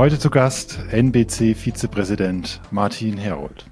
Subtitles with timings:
[0.00, 3.66] Heute zu Gast NBC-Vizepräsident Martin Herold.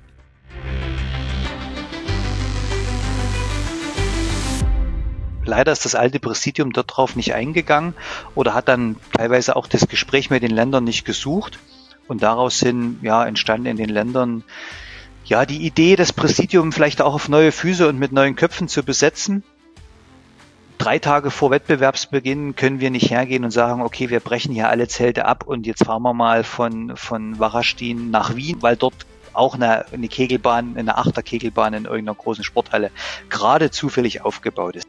[5.46, 7.94] Leider ist das alte Präsidium dort drauf nicht eingegangen
[8.34, 11.58] oder hat dann teilweise auch das Gespräch mit den Ländern nicht gesucht.
[12.08, 14.44] Und daraus sind ja entstanden in den Ländern
[15.24, 18.82] ja die Idee, das Präsidium vielleicht auch auf neue Füße und mit neuen Köpfen zu
[18.82, 19.44] besetzen.
[20.78, 24.86] Drei Tage vor Wettbewerbsbeginn können wir nicht hergehen und sagen, okay, wir brechen hier alle
[24.86, 28.94] Zelte ab und jetzt fahren wir mal von, von Warastin nach Wien, weil dort
[29.32, 32.92] auch eine, eine Kegelbahn, eine Achterkegelbahn in irgendeiner großen Sporthalle
[33.28, 34.88] gerade zufällig aufgebaut ist.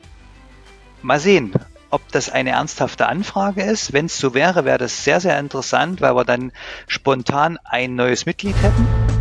[1.01, 1.53] Mal sehen,
[1.89, 3.91] ob das eine ernsthafte Anfrage ist.
[3.91, 6.51] Wenn es so wäre, wäre das sehr, sehr interessant, weil wir dann
[6.87, 9.18] spontan ein neues Mitglied hätten.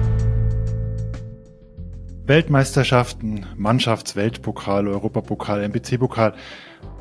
[2.28, 6.34] Weltmeisterschaften, Mannschaftsweltpokal, Europapokal, NBC-Pokal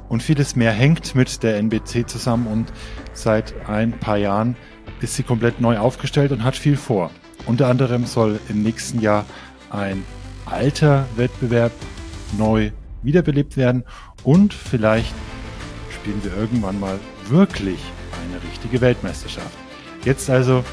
[0.07, 2.71] und vieles mehr hängt mit der NBC zusammen und
[3.11, 4.55] seit ein paar Jahren
[5.01, 7.11] ist sie komplett neu aufgestellt und hat viel vor.
[7.45, 9.25] Unter anderem soll im nächsten Jahr
[9.69, 10.05] ein
[10.45, 11.73] alter Wettbewerb
[12.37, 12.71] neu
[13.03, 13.83] wiederbelebt werden
[14.23, 15.13] und vielleicht
[15.89, 17.79] spielen wir irgendwann mal wirklich
[18.23, 19.57] eine richtige Weltmeisterschaft.
[20.05, 20.63] Jetzt also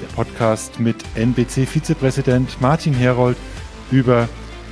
[0.00, 3.36] der Podcast mit NBC-Vizepräsident Martin Herold
[3.90, 4.28] über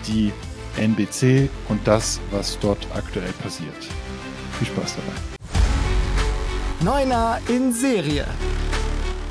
[0.07, 0.33] die
[0.77, 3.75] NBC und das, was dort aktuell passiert.
[4.59, 5.35] Viel Spaß dabei.
[6.85, 8.27] Neuner in Serie.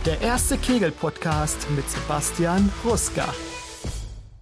[0.06, 3.26] Der erste Kegel-Podcast mit Sebastian Ruska.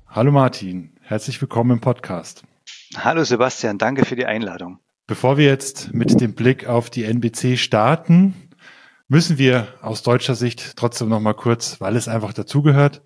[0.07, 2.43] Hallo Martin, herzlich willkommen im Podcast.
[2.97, 4.79] Hallo Sebastian, danke für die Einladung.
[5.07, 8.33] Bevor wir jetzt mit dem Blick auf die NBC starten,
[9.07, 13.01] müssen wir aus deutscher Sicht trotzdem noch mal kurz, weil es einfach dazugehört,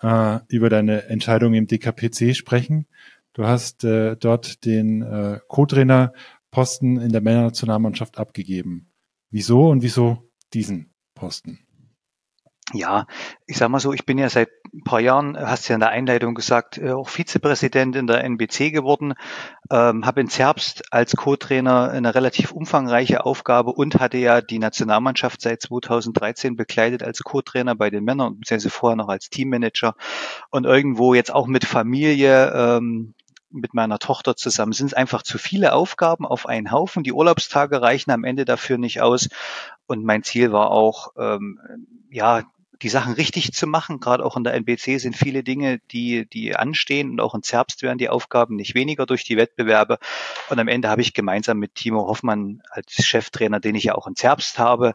[0.00, 2.86] äh, über deine Entscheidung im DKPC sprechen.
[3.32, 8.90] Du hast äh, dort den äh, Co-Trainer-Posten in der Männernationalmannschaft abgegeben.
[9.30, 11.65] Wieso und wieso diesen Posten?
[12.76, 13.06] Ja,
[13.46, 15.88] ich sag mal so, ich bin ja seit ein paar Jahren, hast ja in der
[15.88, 19.14] Einleitung gesagt, äh, auch Vizepräsident in der NBC geworden,
[19.70, 25.40] ähm, habe in Zerbst als Co-Trainer eine relativ umfangreiche Aufgabe und hatte ja die Nationalmannschaft
[25.40, 29.94] seit 2013 begleitet als Co-Trainer bei den Männern, beziehungsweise vorher noch als Teammanager
[30.50, 33.14] und irgendwo jetzt auch mit Familie, ähm,
[33.50, 37.02] mit meiner Tochter zusammen sind es einfach zu viele Aufgaben auf einen Haufen.
[37.02, 39.28] Die Urlaubstage reichen am Ende dafür nicht aus.
[39.86, 42.42] Und mein Ziel war auch, ähm, ja,
[42.82, 44.00] die Sachen richtig zu machen.
[44.00, 47.82] Gerade auch in der NBC sind viele Dinge, die, die anstehen und auch in Zerbst
[47.82, 49.98] werden die Aufgaben nicht weniger durch die Wettbewerbe.
[50.48, 54.06] Und am Ende habe ich gemeinsam mit Timo Hoffmann als Cheftrainer, den ich ja auch
[54.06, 54.94] in Zerbst habe,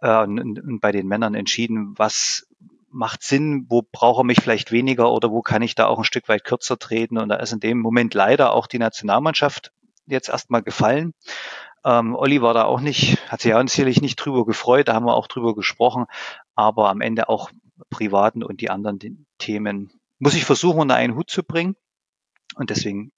[0.00, 2.46] äh, und, und bei den Männern entschieden, was
[2.90, 6.04] macht Sinn, wo brauche ich mich vielleicht weniger oder wo kann ich da auch ein
[6.04, 7.18] Stück weit kürzer treten.
[7.18, 9.72] Und da ist in dem Moment leider auch die Nationalmannschaft
[10.06, 11.12] jetzt erstmal gefallen.
[11.84, 15.04] Ähm, Olli war da auch nicht, hat sich ja sicherlich nicht drüber gefreut, da haben
[15.04, 16.06] wir auch drüber gesprochen,
[16.54, 17.50] aber am Ende auch
[17.90, 21.76] privaten und die anderen Themen muss ich versuchen, unter einen Hut zu bringen.
[22.54, 23.12] Und deswegen,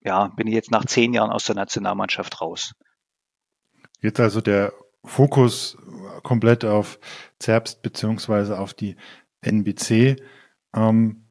[0.00, 2.74] ja, bin ich jetzt nach zehn Jahren aus der Nationalmannschaft raus.
[4.00, 4.72] Jetzt also der
[5.04, 5.78] Fokus
[6.22, 6.98] komplett auf
[7.38, 8.96] Zerbst beziehungsweise auf die
[9.42, 10.16] NBC.
[10.74, 11.24] Ähm,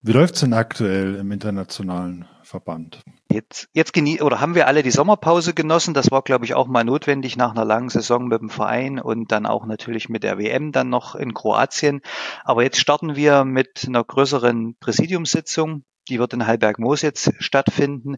[0.00, 3.02] wie läuft's denn aktuell im internationalen Verband?
[3.30, 5.92] Jetzt, jetzt genie oder haben wir alle die Sommerpause genossen.
[5.92, 9.30] Das war, glaube ich, auch mal notwendig nach einer langen Saison mit dem Verein und
[9.30, 12.00] dann auch natürlich mit der WM dann noch in Kroatien.
[12.44, 18.16] Aber jetzt starten wir mit einer größeren Präsidiumssitzung die wird in Heilberg-Moos jetzt stattfinden.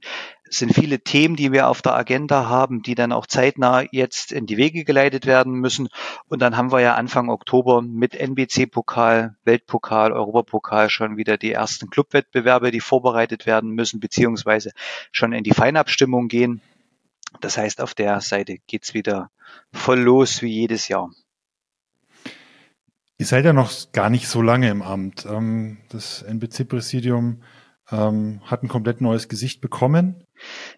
[0.48, 4.32] Es sind viele Themen, die wir auf der Agenda haben, die dann auch zeitnah jetzt
[4.32, 5.88] in die Wege geleitet werden müssen.
[6.28, 11.90] Und dann haben wir ja Anfang Oktober mit NBC-Pokal, Weltpokal, Europapokal schon wieder die ersten
[11.90, 14.72] Clubwettbewerbe, die vorbereitet werden müssen, beziehungsweise
[15.12, 16.62] schon in die Feinabstimmung gehen.
[17.40, 19.30] Das heißt, auf der Seite geht's wieder
[19.72, 21.10] voll los wie jedes Jahr.
[23.20, 25.26] Ihr seid ja noch gar nicht so lange im Amt.
[25.26, 27.42] Ähm, das NBC-Präsidium
[27.90, 30.26] ähm, hat ein komplett neues Gesicht bekommen.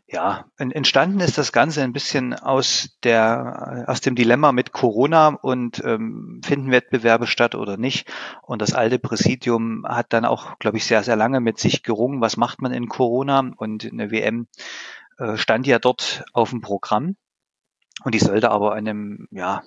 [0.06, 5.82] Ja, entstanden ist das Ganze ein bisschen aus der aus dem Dilemma mit Corona und
[5.84, 8.10] ähm, finden Wettbewerbe statt oder nicht.
[8.42, 12.20] Und das alte Präsidium hat dann auch, glaube ich, sehr sehr lange mit sich gerungen.
[12.20, 13.52] Was macht man in Corona?
[13.56, 14.48] Und eine WM
[15.18, 17.16] äh, stand ja dort auf dem Programm
[18.04, 19.62] und die sollte aber einem ja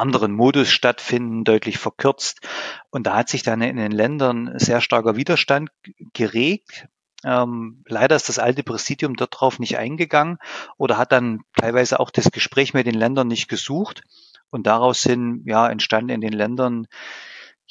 [0.00, 2.40] anderen Modus stattfinden, deutlich verkürzt.
[2.90, 5.70] Und da hat sich dann in den Ländern sehr starker Widerstand
[6.12, 6.88] geregt.
[7.24, 10.38] Ähm, leider ist das alte Präsidium dort drauf nicht eingegangen
[10.78, 14.02] oder hat dann teilweise auch das Gespräch mit den Ländern nicht gesucht.
[14.50, 16.86] Und daraus sind ja entstanden in den Ländern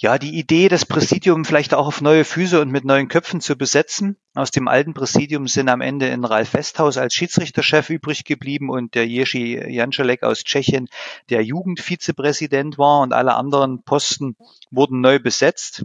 [0.02, 3.58] Ja, die Idee, das Präsidium vielleicht auch auf neue Füße und mit neuen Köpfen zu
[3.58, 4.16] besetzen.
[4.34, 8.96] Aus dem alten Präsidium sind am Ende in Ralf Westhaus als Schiedsrichterchef übrig geblieben und
[8.96, 10.88] der Jerzy Janczalek aus Tschechien,
[11.30, 14.38] der Jugendvizepräsident war und alle anderen Posten
[14.72, 15.84] wurden neu besetzt.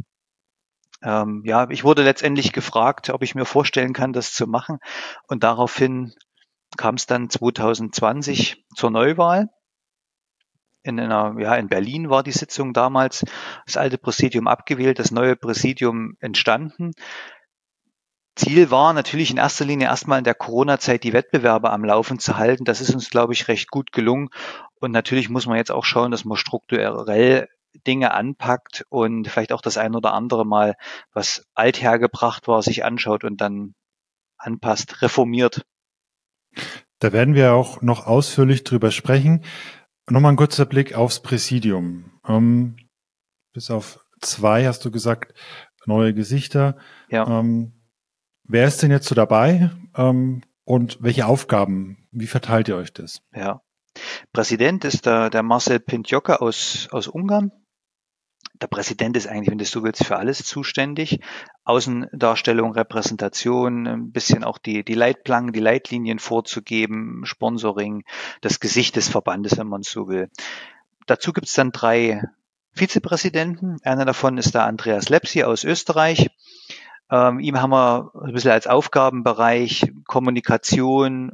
[1.02, 4.78] Ähm, ja, ich wurde letztendlich gefragt, ob ich mir vorstellen kann, das zu machen.
[5.26, 6.14] Und daraufhin
[6.76, 9.50] kam es dann 2020 zur Neuwahl
[10.84, 13.25] in einer, ja, in Berlin war die Sitzung damals,
[13.66, 16.92] das alte Präsidium abgewählt, das neue Präsidium entstanden.
[18.36, 22.36] Ziel war natürlich in erster Linie erstmal in der Corona-Zeit die Wettbewerbe am Laufen zu
[22.36, 22.64] halten.
[22.64, 24.28] Das ist uns, glaube ich, recht gut gelungen.
[24.81, 27.48] Und natürlich muss man jetzt auch schauen, dass man strukturell
[27.86, 30.75] Dinge anpackt und vielleicht auch das ein oder andere Mal,
[31.12, 33.75] was althergebracht war, sich anschaut und dann
[34.36, 35.64] anpasst, reformiert.
[36.98, 39.44] Da werden wir auch noch ausführlich drüber sprechen.
[40.08, 42.20] Nochmal ein kurzer Blick aufs Präsidium.
[42.26, 42.76] Ähm,
[43.52, 45.34] bis auf zwei hast du gesagt,
[45.86, 46.76] neue Gesichter.
[47.08, 47.40] Ja.
[47.40, 47.72] Ähm,
[48.44, 49.70] wer ist denn jetzt so dabei?
[49.96, 52.08] Ähm, und welche Aufgaben?
[52.10, 53.20] Wie verteilt ihr euch das?
[53.34, 53.60] Ja.
[54.32, 57.52] Präsident ist der, der Marcel Pintjoka aus, aus Ungarn
[58.54, 61.20] der Präsident ist eigentlich, wenn du so willst, für alles zuständig.
[61.64, 68.04] Außendarstellung, Repräsentation, ein bisschen auch die, die Leitplanken, die Leitlinien vorzugeben, Sponsoring,
[68.40, 70.30] das Gesicht des Verbandes, wenn man so will.
[71.06, 72.22] Dazu gibt es dann drei
[72.72, 73.78] Vizepräsidenten.
[73.82, 76.30] Einer davon ist der Andreas Lepsi aus Österreich.
[77.10, 81.32] Ähm, ihm haben wir ein bisschen als Aufgabenbereich Kommunikation,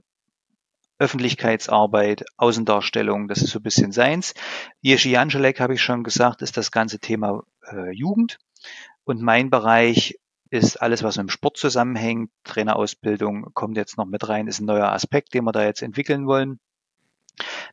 [1.00, 4.34] Öffentlichkeitsarbeit, Außendarstellung, das ist so ein bisschen seins.
[4.82, 7.42] Jerzy Janschelek, habe ich schon gesagt, ist das ganze Thema
[7.72, 8.38] äh, Jugend.
[9.04, 10.18] Und mein Bereich
[10.50, 12.30] ist alles, was mit dem Sport zusammenhängt.
[12.44, 16.26] Trainerausbildung kommt jetzt noch mit rein, ist ein neuer Aspekt, den wir da jetzt entwickeln
[16.26, 16.60] wollen.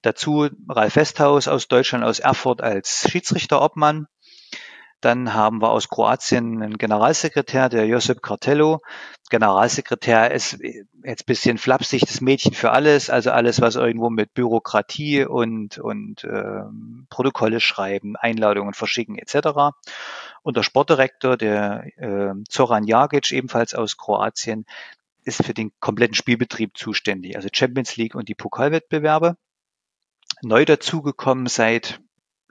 [0.02, 4.08] Dazu Ralf Westhaus aus Deutschland, aus Erfurt als Schiedsrichterobmann.
[5.02, 8.82] Dann haben wir aus Kroatien einen Generalsekretär, der Josip Kartello.
[9.30, 10.58] Generalsekretär ist
[11.04, 16.24] jetzt bisschen flapsig, das Mädchen für alles, also alles, was irgendwo mit Bürokratie und, und
[16.24, 16.64] äh,
[17.10, 19.76] Protokolle schreiben, Einladungen verschicken etc.
[20.42, 24.66] Und der Sportdirektor, der äh, Zoran Jagic, ebenfalls aus Kroatien,
[25.24, 29.38] ist für den kompletten Spielbetrieb zuständig, also Champions League und die Pokalwettbewerbe.
[30.42, 32.00] Neu dazugekommen seit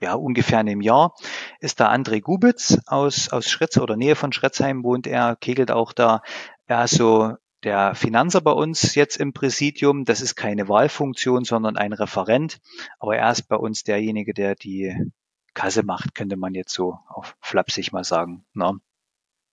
[0.01, 1.15] ja, ungefähr einem Jahr
[1.59, 5.93] ist da André Gubitz aus, aus Schritz oder Nähe von Schritzheim wohnt er, kegelt auch
[5.93, 6.21] da.
[6.65, 10.05] Er ist so der Finanzer bei uns jetzt im Präsidium.
[10.05, 12.59] Das ist keine Wahlfunktion, sondern ein Referent.
[12.99, 14.95] Aber er ist bei uns derjenige, der die
[15.53, 18.45] Kasse macht, könnte man jetzt so auf flapsig mal sagen.
[18.53, 18.73] Na?
[18.73, 18.79] Ne?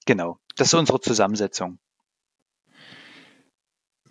[0.07, 0.39] Genau.
[0.57, 1.79] Das ist unsere Zusammensetzung.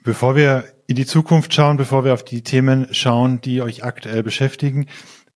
[0.04, 4.24] Bevor wir in die Zukunft schauen, bevor wir auf die Themen schauen, die euch aktuell
[4.24, 4.88] beschäftigen,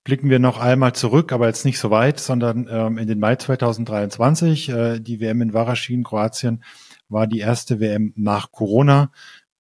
[0.08, 3.36] blicken wir noch einmal zurück, aber jetzt nicht so weit, sondern ähm, in den Mai
[3.36, 4.70] 2023.
[4.70, 6.64] Äh, die WM in Varaschin, Kroatien,
[7.10, 9.12] war die erste WM nach Corona.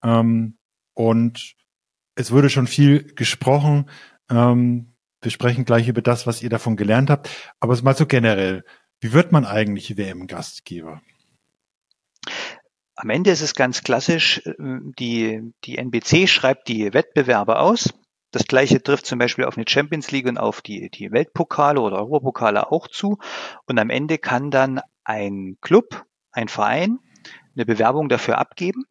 [0.02, 0.58] Ähm,
[0.94, 1.56] und
[2.16, 3.90] es wurde schon viel gesprochen.
[4.30, 7.30] Ähm, wir sprechen gleich über das, was ihr davon gelernt habt.
[7.60, 8.64] Aber mal so generell,
[9.02, 11.02] wie wird man eigentlich WM-Gastgeber?
[12.96, 14.54] Am Ende ist es ganz klassisch, äh,
[14.98, 17.94] die, die NBC schreibt die Wettbewerbe aus
[18.32, 21.98] das gleiche trifft zum Beispiel auf eine Champions League und auf die, die Weltpokale oder
[21.98, 23.18] Europapokale auch zu.
[23.66, 27.00] Und am Ende kann dann ein Club, ein Verein
[27.58, 28.86] eine Bewerbung dafür abgeben,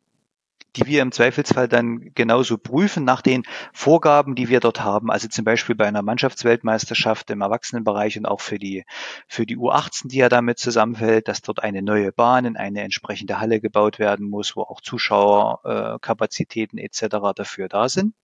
[0.74, 5.10] die wir im Zweifelsfall dann genauso prüfen nach den Vorgaben, die wir dort haben.
[5.10, 8.84] Also zum Beispiel bei einer Mannschaftsweltmeisterschaft im Erwachsenenbereich und auch für die,
[9.28, 13.40] für die U18, die ja damit zusammenfällt, dass dort eine neue Bahn in eine entsprechende
[13.40, 17.16] Halle gebaut werden muss, wo auch Zuschauerkapazitäten äh, etc.
[17.34, 18.14] dafür da sind.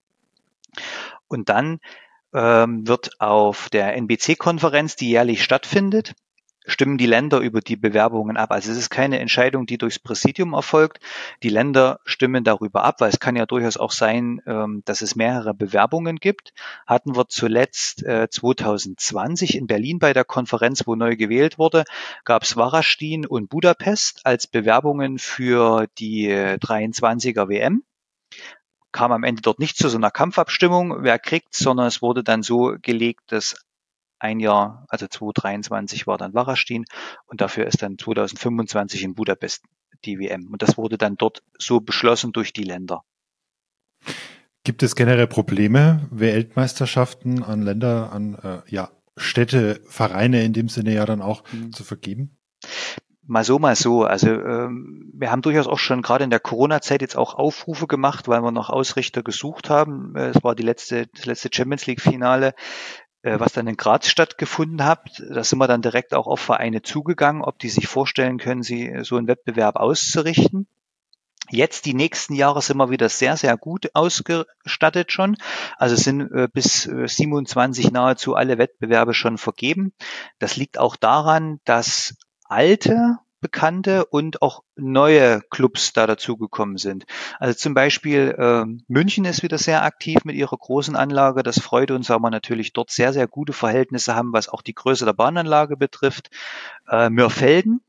[1.27, 1.79] Und dann
[2.33, 6.15] ähm, wird auf der NBC-Konferenz, die jährlich stattfindet,
[6.65, 8.51] stimmen die Länder über die Bewerbungen ab.
[8.51, 10.99] Also es ist keine Entscheidung, die durchs Präsidium erfolgt.
[11.43, 15.15] Die Länder stimmen darüber ab, weil es kann ja durchaus auch sein, ähm, dass es
[15.15, 16.53] mehrere Bewerbungen gibt.
[16.87, 21.83] Hatten wir zuletzt äh, 2020 in Berlin bei der Konferenz, wo neu gewählt wurde,
[22.23, 27.83] gab es Warastin und Budapest als Bewerbungen für die 23er WM
[28.93, 32.43] kam am Ende dort nicht zu so einer Kampfabstimmung, wer kriegt, sondern es wurde dann
[32.43, 33.55] so gelegt, dass
[34.19, 36.85] ein Jahr, also 2023 war dann Warastin
[37.25, 39.65] und dafür ist dann 2025 in Budapest
[40.05, 40.47] die WM.
[40.47, 43.03] Und das wurde dann dort so beschlossen durch die Länder.
[44.63, 50.93] Gibt es generell Probleme, Weltmeisterschaften an Länder, an äh, ja, Städte, Vereine in dem Sinne
[50.93, 51.73] ja dann auch mhm.
[51.73, 52.37] zu vergeben?
[53.25, 54.03] Mal so, mal so.
[54.03, 58.27] Also ähm, wir haben durchaus auch schon gerade in der Corona-Zeit jetzt auch Aufrufe gemacht,
[58.27, 60.13] weil wir noch Ausrichter gesucht haben.
[60.15, 62.53] Äh, es war die letzte, das letzte Champions League-Finale
[63.23, 65.23] äh, was dann in Graz stattgefunden hat.
[65.29, 68.99] Da sind wir dann direkt auch auf Vereine zugegangen, ob die sich vorstellen können, sie
[69.03, 70.67] so einen Wettbewerb auszurichten.
[71.49, 75.37] Jetzt die nächsten Jahre sind wir wieder sehr, sehr gut ausgestattet schon.
[75.77, 79.93] Also sind äh, bis äh, 27 nahezu alle Wettbewerbe schon vergeben.
[80.39, 82.15] Das liegt auch daran, dass
[82.53, 87.05] alte bekannte und auch neue Clubs da dazugekommen sind.
[87.39, 91.43] Also zum Beispiel äh, München ist wieder sehr aktiv mit ihrer großen Anlage.
[91.43, 94.73] Das freut uns, weil wir natürlich dort sehr, sehr gute Verhältnisse haben, was auch die
[94.73, 96.29] Größe der Bahnanlage betrifft.
[96.87, 97.81] Äh, Mörfelden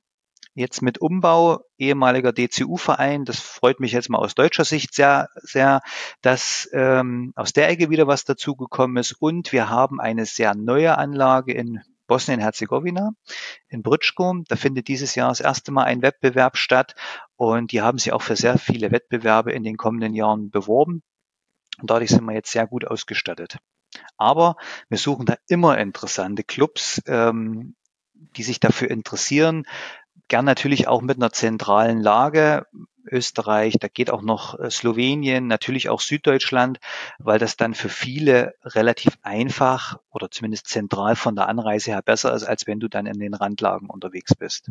[0.54, 3.24] jetzt mit Umbau, ehemaliger DCU-Verein.
[3.24, 5.82] Das freut mich jetzt mal aus deutscher Sicht sehr, sehr,
[6.22, 9.12] dass ähm, aus der Ecke wieder was dazugekommen ist.
[9.12, 11.80] Und wir haben eine sehr neue Anlage in
[12.14, 13.10] Bosnien-Herzegowina
[13.66, 14.36] in Brčko.
[14.46, 16.94] Da findet dieses Jahr das erste Mal ein Wettbewerb statt
[17.34, 21.02] und die haben sich auch für sehr viele Wettbewerbe in den kommenden Jahren beworben.
[21.80, 23.58] Und dadurch sind wir jetzt sehr gut ausgestattet.
[24.16, 24.54] Aber
[24.88, 27.74] wir suchen da immer interessante Clubs, ähm,
[28.12, 29.64] die sich dafür interessieren,
[30.28, 32.64] gern natürlich auch mit einer zentralen Lage.
[33.10, 36.78] Österreich, da geht auch noch äh, Slowenien, natürlich auch Süddeutschland,
[37.18, 42.34] weil das dann für viele relativ einfach oder zumindest zentral von der Anreise her besser
[42.34, 44.70] ist, als wenn du dann in den Randlagen unterwegs bist.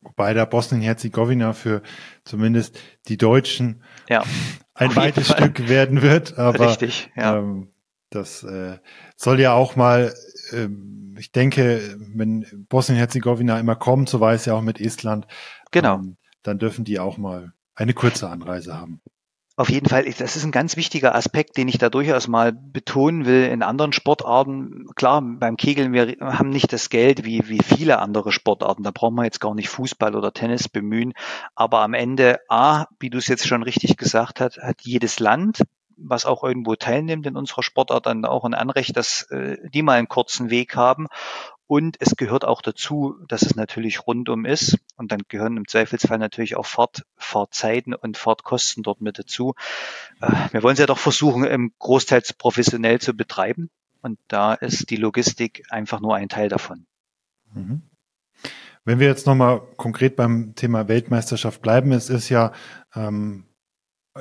[0.00, 1.82] Wobei der Bosnien-Herzegowina für
[2.24, 2.78] zumindest
[3.08, 4.22] die Deutschen ja,
[4.74, 7.38] ein weites Stück werden wird, aber Richtig, ja.
[7.38, 7.72] ähm,
[8.10, 8.78] das äh,
[9.16, 10.14] soll ja auch mal
[10.52, 15.26] ähm, ich denke, wenn Bosnien-Herzegowina immer kommt, so war es ja auch mit Estland,
[15.70, 15.96] genau.
[15.96, 16.16] Ähm,
[16.48, 19.00] dann dürfen die auch mal eine kurze Anreise haben.
[19.56, 23.26] Auf jeden Fall, das ist ein ganz wichtiger Aspekt, den ich da durchaus mal betonen
[23.26, 23.46] will.
[23.46, 28.30] In anderen Sportarten, klar, beim Kegeln, wir haben nicht das Geld wie, wie viele andere
[28.30, 28.84] Sportarten.
[28.84, 31.12] Da brauchen wir jetzt gar nicht Fußball oder Tennis bemühen.
[31.56, 35.62] Aber am Ende, A, wie du es jetzt schon richtig gesagt hast, hat jedes Land
[36.00, 39.98] was auch irgendwo teilnimmt in unserer Sportart, dann auch ein Anrecht, dass äh, die mal
[39.98, 41.08] einen kurzen Weg haben.
[41.68, 44.78] Und es gehört auch dazu, dass es natürlich rundum ist.
[44.96, 49.54] Und dann gehören im Zweifelsfall natürlich auch Fahrt, Fahrtzeiten und Fahrtkosten dort mit dazu.
[50.22, 53.68] Äh, wir wollen es ja doch versuchen, im Großteils professionell zu betreiben.
[54.00, 56.86] Und da ist die Logistik einfach nur ein Teil davon.
[57.52, 57.82] Mhm.
[58.86, 62.52] Wenn wir jetzt nochmal konkret beim Thema Weltmeisterschaft bleiben, es ist ja
[62.94, 63.44] ähm,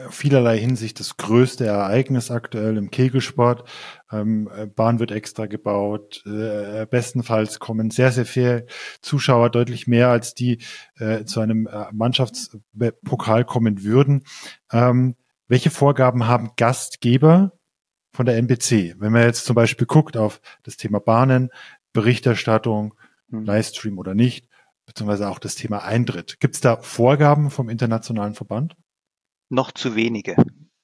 [0.10, 3.68] vielerlei Hinsicht das größte Ereignis aktuell im Kegelsport.
[4.12, 6.24] Ähm, Bahn wird extra gebaut.
[6.26, 8.66] Äh, bestenfalls kommen sehr, sehr viele
[9.02, 10.60] Zuschauer, deutlich mehr als die
[10.98, 14.24] äh, zu einem äh, Mannschaftspokal kommen würden.
[14.72, 15.16] Ähm,
[15.48, 17.54] welche Vorgaben haben Gastgeber
[18.12, 18.96] von der NBC?
[19.00, 21.50] Wenn man jetzt zum Beispiel guckt auf das Thema Bahnen,
[21.94, 22.94] Berichterstattung,
[23.30, 23.46] mhm.
[23.46, 24.48] Livestream oder nicht,
[24.86, 26.40] beziehungsweise auch das Thema Eintritt.
[26.40, 28.76] Gibt es da Vorgaben vom internationalen Verband?
[29.50, 30.36] Noch zu wenige,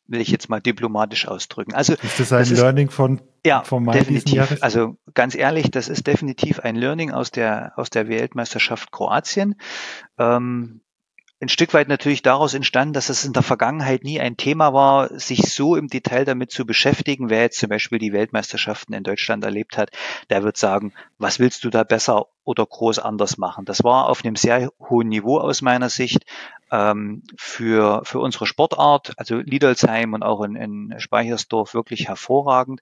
[0.07, 1.73] will ich jetzt mal diplomatisch ausdrücken.
[1.73, 4.57] Also ist das ein das Learning ist, von ja Mai definitiv.
[4.61, 9.55] Also ganz ehrlich, das ist definitiv ein Learning aus der aus der Weltmeisterschaft Kroatien.
[10.17, 10.81] Ähm,
[11.43, 15.19] ein Stück weit natürlich daraus entstanden, dass es in der Vergangenheit nie ein Thema war,
[15.19, 17.29] sich so im Detail damit zu beschäftigen.
[17.29, 19.91] Wer jetzt zum Beispiel die Weltmeisterschaften in Deutschland erlebt hat,
[20.29, 23.65] der wird sagen, was willst du da besser oder groß anders machen?
[23.65, 26.23] Das war auf einem sehr hohen Niveau aus meiner Sicht
[26.71, 32.81] ähm, für, für unsere Sportart, also Liedolsheim und auch in, in Speichersdorf wirklich hervorragend.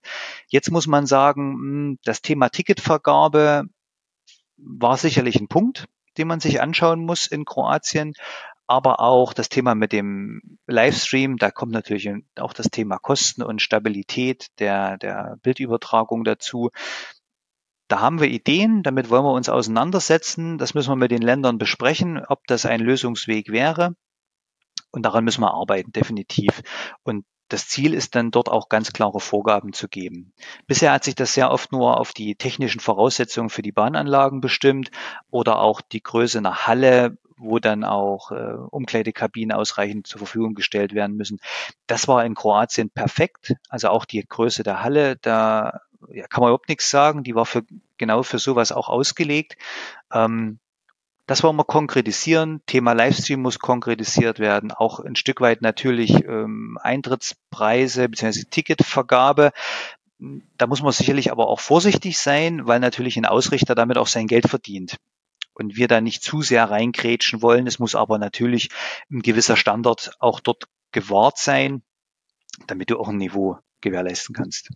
[0.49, 3.63] Jetzt muss man sagen, hm, das Thema Ticketvergabe
[4.57, 5.87] war sicherlich ein Punkt
[6.17, 8.13] den man sich anschauen muss in Kroatien
[8.71, 12.09] aber auch das Thema mit dem Livestream, da kommt natürlich
[12.39, 16.69] auch das Thema Kosten und Stabilität der, der Bildübertragung dazu.
[17.89, 20.57] Da haben wir Ideen, damit wollen wir uns auseinandersetzen.
[20.57, 23.93] Das müssen wir mit den Ländern besprechen, ob das ein Lösungsweg wäre.
[24.91, 26.61] Und daran müssen wir arbeiten, definitiv.
[27.03, 30.31] Und das Ziel ist dann dort auch ganz klare Vorgaben zu geben.
[30.67, 34.91] Bisher hat sich das sehr oft nur auf die technischen Voraussetzungen für die Bahnanlagen bestimmt
[35.29, 40.93] oder auch die Größe einer Halle wo dann auch äh, Umkleidekabinen ausreichend zur Verfügung gestellt
[40.93, 41.39] werden müssen.
[41.87, 43.55] Das war in Kroatien perfekt.
[43.69, 47.23] Also auch die Größe der Halle, da ja, kann man überhaupt nichts sagen.
[47.23, 47.63] Die war für
[47.97, 49.57] genau für sowas auch ausgelegt.
[50.13, 50.59] Ähm,
[51.25, 52.61] das wollen wir konkretisieren.
[52.65, 54.71] Thema Livestream muss konkretisiert werden.
[54.71, 58.43] Auch ein Stück weit natürlich ähm, Eintrittspreise bzw.
[58.49, 59.51] Ticketvergabe.
[60.57, 64.27] Da muss man sicherlich aber auch vorsichtig sein, weil natürlich ein Ausrichter damit auch sein
[64.27, 64.97] Geld verdient
[65.53, 67.67] und wir da nicht zu sehr reingrätschen wollen.
[67.67, 68.69] Es muss aber natürlich
[69.11, 71.83] ein gewisser Standard auch dort gewahrt sein,
[72.67, 74.69] damit du auch ein Niveau gewährleisten kannst.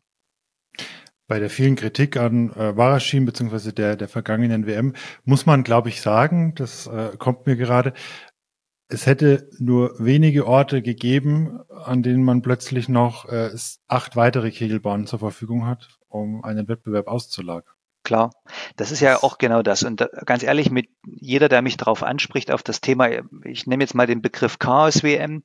[1.27, 5.89] Bei der vielen Kritik an äh, Waraschin beziehungsweise der, der vergangenen WM muss man, glaube
[5.89, 7.93] ich, sagen, das äh, kommt mir gerade,
[8.87, 13.49] es hätte nur wenige Orte gegeben, an denen man plötzlich noch äh,
[13.87, 17.74] acht weitere Kegelbahnen zur Verfügung hat, um einen Wettbewerb auszulagern.
[18.05, 18.29] Klar,
[18.75, 19.81] das ist ja auch genau das.
[19.81, 23.09] Und ganz ehrlich, mit jeder, der mich darauf anspricht, auf das Thema,
[23.43, 25.41] ich nehme jetzt mal den Begriff Chaos WM,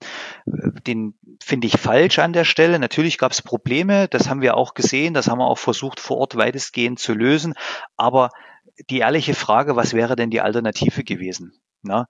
[0.87, 2.79] den finde ich falsch an der Stelle.
[2.79, 6.19] Natürlich gab es Probleme, das haben wir auch gesehen, das haben wir auch versucht vor
[6.19, 7.55] Ort weitestgehend zu lösen.
[7.97, 8.29] Aber
[8.90, 11.55] die ehrliche Frage, was wäre denn die Alternative gewesen?
[11.83, 12.09] Na?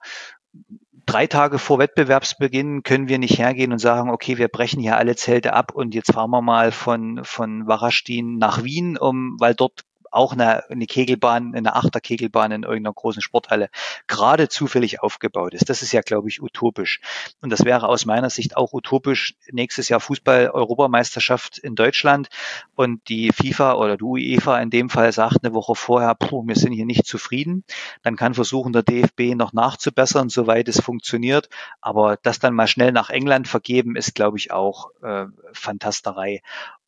[1.05, 5.15] drei Tage vor Wettbewerbsbeginn können wir nicht hergehen und sagen, okay, wir brechen hier alle
[5.15, 9.83] Zelte ab und jetzt fahren wir mal von, von Warastin nach Wien, um, weil dort
[10.11, 13.69] auch eine, eine Kegelbahn, eine Achterkegelbahn in irgendeiner großen Sporthalle
[14.07, 15.69] gerade zufällig aufgebaut ist.
[15.69, 16.99] Das ist ja, glaube ich, utopisch.
[17.41, 19.35] Und das wäre aus meiner Sicht auch utopisch.
[19.51, 22.29] Nächstes Jahr Fußball-Europameisterschaft in Deutschland
[22.75, 26.55] und die FIFA oder die UEFA in dem Fall sagt eine Woche vorher, puh, wir
[26.55, 27.63] sind hier nicht zufrieden.
[28.03, 31.49] Dann kann versuchen, der DFB noch nachzubessern, soweit es funktioniert.
[31.79, 36.41] Aber das dann mal schnell nach England vergeben, ist, glaube ich, auch äh, Fantasterei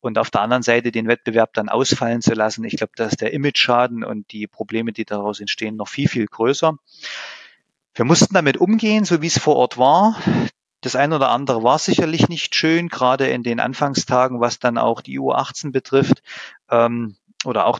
[0.04, 2.62] und auf der anderen Seite den Wettbewerb dann ausfallen zu lassen.
[2.64, 6.26] Ich glaube, da ist der Image-Schaden und die Probleme, die daraus entstehen, noch viel, viel
[6.26, 6.76] größer.
[7.94, 10.20] Wir mussten damit umgehen, so wie es vor Ort war.
[10.82, 15.00] Das eine oder andere war sicherlich nicht schön, gerade in den Anfangstagen, was dann auch
[15.00, 16.22] die U18 betrifft.
[16.68, 17.78] Ähm, oder auch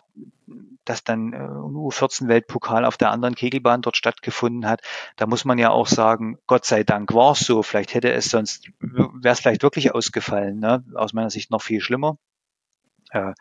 [0.85, 4.83] dass dann äh, U14-Weltpokal auf der anderen Kegelbahn dort stattgefunden hat.
[5.17, 7.62] Da muss man ja auch sagen, Gott sei Dank war es so.
[7.62, 10.59] Vielleicht hätte es sonst, wäre es vielleicht wirklich ausgefallen.
[10.59, 10.85] Ne?
[10.95, 12.19] Aus meiner Sicht noch viel schlimmer.
[13.11, 13.33] Äh,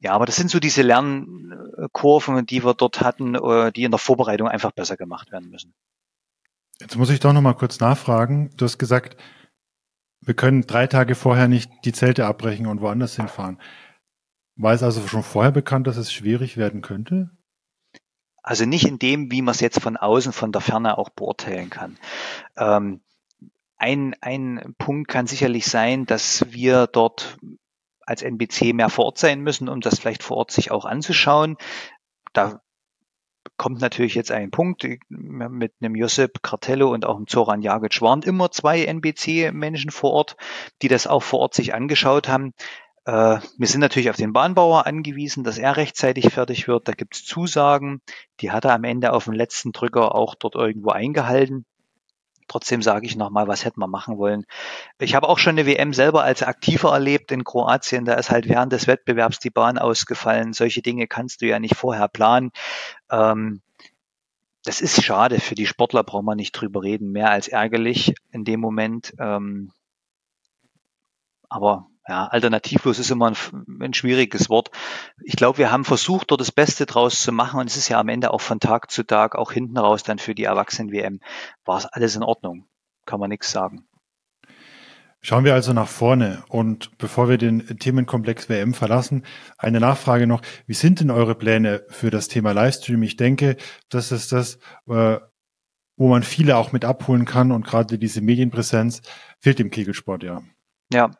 [0.00, 3.98] ja, aber das sind so diese Lernkurven, die wir dort hatten, äh, die in der
[3.98, 5.74] Vorbereitung einfach besser gemacht werden müssen.
[6.80, 8.50] Jetzt muss ich doch noch mal kurz nachfragen.
[8.56, 9.16] Du hast gesagt,
[10.20, 13.60] wir können drei Tage vorher nicht die Zelte abbrechen und woanders hinfahren.
[14.56, 17.30] War es also schon vorher bekannt, dass es schwierig werden könnte?
[18.42, 21.70] Also nicht in dem, wie man es jetzt von außen, von der Ferne auch beurteilen
[21.70, 21.98] kann.
[22.56, 23.00] Ähm,
[23.76, 27.38] ein, ein Punkt kann sicherlich sein, dass wir dort
[28.00, 31.56] als NBC mehr vor Ort sein müssen, um das vielleicht vor Ort sich auch anzuschauen.
[32.32, 32.60] Da
[33.56, 34.86] kommt natürlich jetzt ein Punkt.
[35.08, 40.36] Mit einem Josep Cartello und auch einem Zoran Jagic waren immer zwei NBC-Menschen vor Ort,
[40.82, 42.54] die das auch vor Ort sich angeschaut haben.
[43.04, 46.88] Äh, wir sind natürlich auf den Bahnbauer angewiesen, dass er rechtzeitig fertig wird.
[46.88, 48.00] Da gibt es Zusagen,
[48.40, 51.64] die hat er am Ende auf den letzten Drücker auch dort irgendwo eingehalten.
[52.48, 54.44] Trotzdem sage ich nochmal, was hätten wir machen wollen.
[54.98, 58.04] Ich habe auch schon eine WM selber als Aktiver erlebt in Kroatien.
[58.04, 60.52] Da ist halt während des Wettbewerbs die Bahn ausgefallen.
[60.52, 62.50] Solche Dinge kannst du ja nicht vorher planen.
[63.10, 63.62] Ähm,
[64.64, 65.40] das ist schade.
[65.40, 67.10] Für die Sportler braucht man nicht drüber reden.
[67.10, 69.14] Mehr als ärgerlich in dem Moment.
[69.18, 69.72] Ähm,
[71.48, 73.36] aber ja, alternativlos ist immer ein,
[73.80, 74.70] ein schwieriges Wort.
[75.24, 78.00] Ich glaube, wir haben versucht, dort das Beste draus zu machen und es ist ja
[78.00, 81.20] am Ende auch von Tag zu Tag, auch hinten raus dann für die Erwachsenen-WM,
[81.64, 82.66] war es alles in Ordnung.
[83.06, 83.86] Kann man nichts sagen.
[85.24, 89.24] Schauen wir also nach vorne und bevor wir den Themenkomplex WM verlassen,
[89.56, 90.42] eine Nachfrage noch.
[90.66, 93.04] Wie sind denn eure Pläne für das Thema Livestream?
[93.04, 93.56] Ich denke,
[93.88, 95.18] das ist das, äh,
[95.96, 99.02] wo man viele auch mit abholen kann und gerade diese Medienpräsenz
[99.38, 100.42] fehlt dem Kegelsport ja.
[100.92, 101.12] Ja,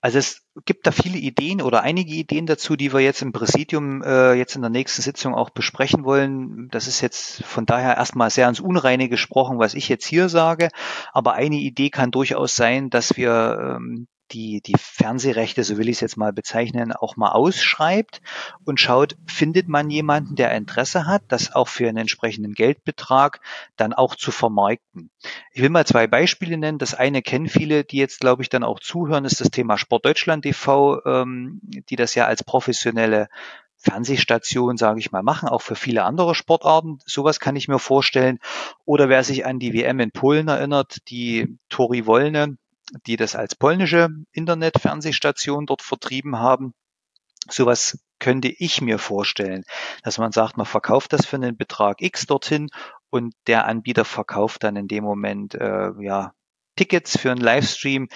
[0.00, 4.02] also es gibt da viele Ideen oder einige Ideen dazu, die wir jetzt im Präsidium
[4.02, 6.68] äh, jetzt in der nächsten Sitzung auch besprechen wollen.
[6.70, 10.68] Das ist jetzt von daher erstmal sehr ans Unreine gesprochen, was ich jetzt hier sage.
[11.12, 15.96] Aber eine Idee kann durchaus sein, dass wir ähm, die, die Fernsehrechte, so will ich
[15.96, 18.20] es jetzt mal bezeichnen, auch mal ausschreibt
[18.64, 23.40] und schaut, findet man jemanden, der Interesse hat, das auch für einen entsprechenden Geldbetrag
[23.76, 25.10] dann auch zu vermarkten.
[25.52, 26.78] Ich will mal zwei Beispiele nennen.
[26.78, 30.42] Das eine kennen viele, die jetzt, glaube ich, dann auch zuhören, ist das Thema Sportdeutschland
[30.42, 33.28] TV, ähm, die das ja als professionelle
[33.76, 36.98] Fernsehstation, sage ich mal, machen, auch für viele andere Sportarten.
[37.04, 38.38] Sowas kann ich mir vorstellen.
[38.86, 42.56] Oder wer sich an die WM in Polen erinnert, die Tori Wolne,
[43.06, 46.74] die das als polnische Internetfernsehstation dort vertrieben haben.
[47.48, 49.64] Sowas könnte ich mir vorstellen,
[50.02, 52.68] dass man sagt, man verkauft das für einen Betrag X dorthin
[53.10, 56.32] und der Anbieter verkauft dann in dem Moment äh, ja
[56.76, 58.08] Tickets für einen Livestream,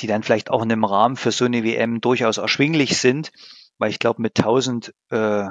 [0.00, 3.30] die dann vielleicht auch in einem Rahmen für so eine WM durchaus erschwinglich sind,
[3.78, 5.48] weil ich glaube mit 1000 äh,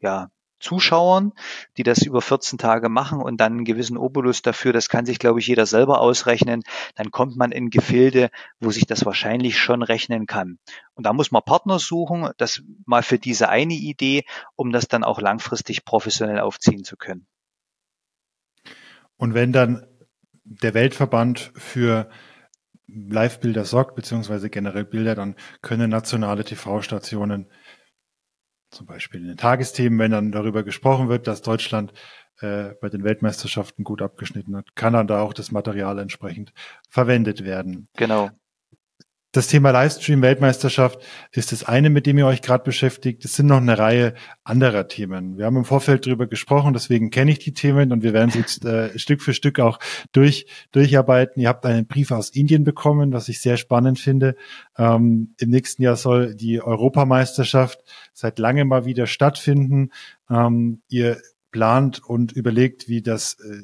[0.00, 0.30] ja,
[0.62, 1.32] Zuschauern,
[1.76, 5.18] die das über 14 Tage machen und dann einen gewissen Obolus dafür, das kann sich,
[5.18, 6.62] glaube ich, jeder selber ausrechnen,
[6.94, 10.58] dann kommt man in Gefilde, wo sich das wahrscheinlich schon rechnen kann.
[10.94, 14.24] Und da muss man Partner suchen, das mal für diese eine Idee,
[14.56, 17.26] um das dann auch langfristig professionell aufziehen zu können.
[19.16, 19.86] Und wenn dann
[20.44, 22.08] der Weltverband für
[22.86, 27.48] Live-Bilder sorgt, beziehungsweise generell Bilder, dann können nationale TV-Stationen
[28.72, 31.92] zum Beispiel in den Tagesthemen, wenn dann darüber gesprochen wird, dass Deutschland
[32.40, 36.52] äh, bei den Weltmeisterschaften gut abgeschnitten hat, kann dann da auch das Material entsprechend
[36.88, 37.88] verwendet werden.
[37.96, 38.30] Genau.
[39.34, 43.24] Das Thema Livestream-Weltmeisterschaft ist das eine, mit dem ihr euch gerade beschäftigt.
[43.24, 44.12] Es sind noch eine Reihe
[44.44, 45.38] anderer Themen.
[45.38, 48.40] Wir haben im Vorfeld drüber gesprochen, deswegen kenne ich die Themen und wir werden sie
[48.40, 49.78] jetzt äh, Stück für Stück auch
[50.12, 51.40] durch, durcharbeiten.
[51.40, 54.36] Ihr habt einen Brief aus Indien bekommen, was ich sehr spannend finde.
[54.76, 57.80] Ähm, Im nächsten Jahr soll die Europameisterschaft
[58.12, 59.92] seit langem mal wieder stattfinden.
[60.28, 63.62] Ähm, ihr plant und überlegt, wie das äh,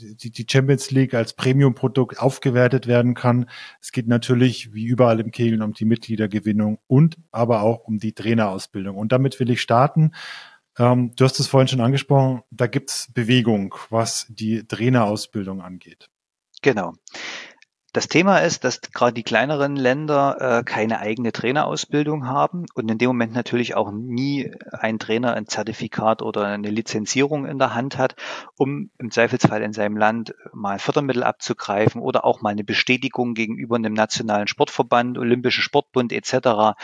[0.00, 3.48] die, Champions League als Premium-Produkt aufgewertet werden kann.
[3.80, 8.12] Es geht natürlich wie überall im Kegeln um die Mitgliedergewinnung und aber auch um die
[8.12, 8.96] Trainerausbildung.
[8.96, 10.12] Und damit will ich starten.
[10.78, 16.08] Ähm, du hast es vorhin schon angesprochen, da gibt's Bewegung, was die Trainerausbildung angeht.
[16.62, 16.94] Genau.
[17.92, 22.98] Das Thema ist, dass gerade die kleineren Länder äh, keine eigene Trainerausbildung haben und in
[22.98, 27.98] dem Moment natürlich auch nie ein Trainer ein Zertifikat oder eine Lizenzierung in der Hand
[27.98, 28.14] hat,
[28.56, 33.74] um im Zweifelsfall in seinem Land mal Fördermittel abzugreifen oder auch mal eine Bestätigung gegenüber
[33.74, 36.76] einem nationalen Sportverband, Olympische Sportbund etc.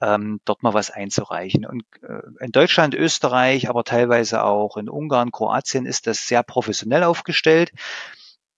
[0.00, 1.66] Ähm, dort mal was einzureichen.
[1.66, 7.02] Und äh, in Deutschland, Österreich, aber teilweise auch in Ungarn, Kroatien ist das sehr professionell
[7.02, 7.70] aufgestellt.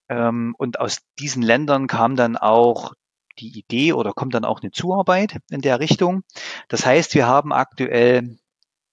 [0.08, 2.94] Ähm, und aus diesen Ländern kam dann auch
[3.38, 6.22] die Idee oder kommt dann auch eine Zuarbeit in der Richtung.
[6.68, 8.38] Das heißt, wir haben aktuell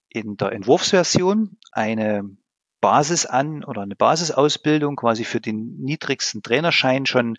[0.08, 2.36] in der Entwurfsversion eine
[2.80, 7.36] Basis an oder eine Basisausbildung quasi für den niedrigsten Trainerschein schon,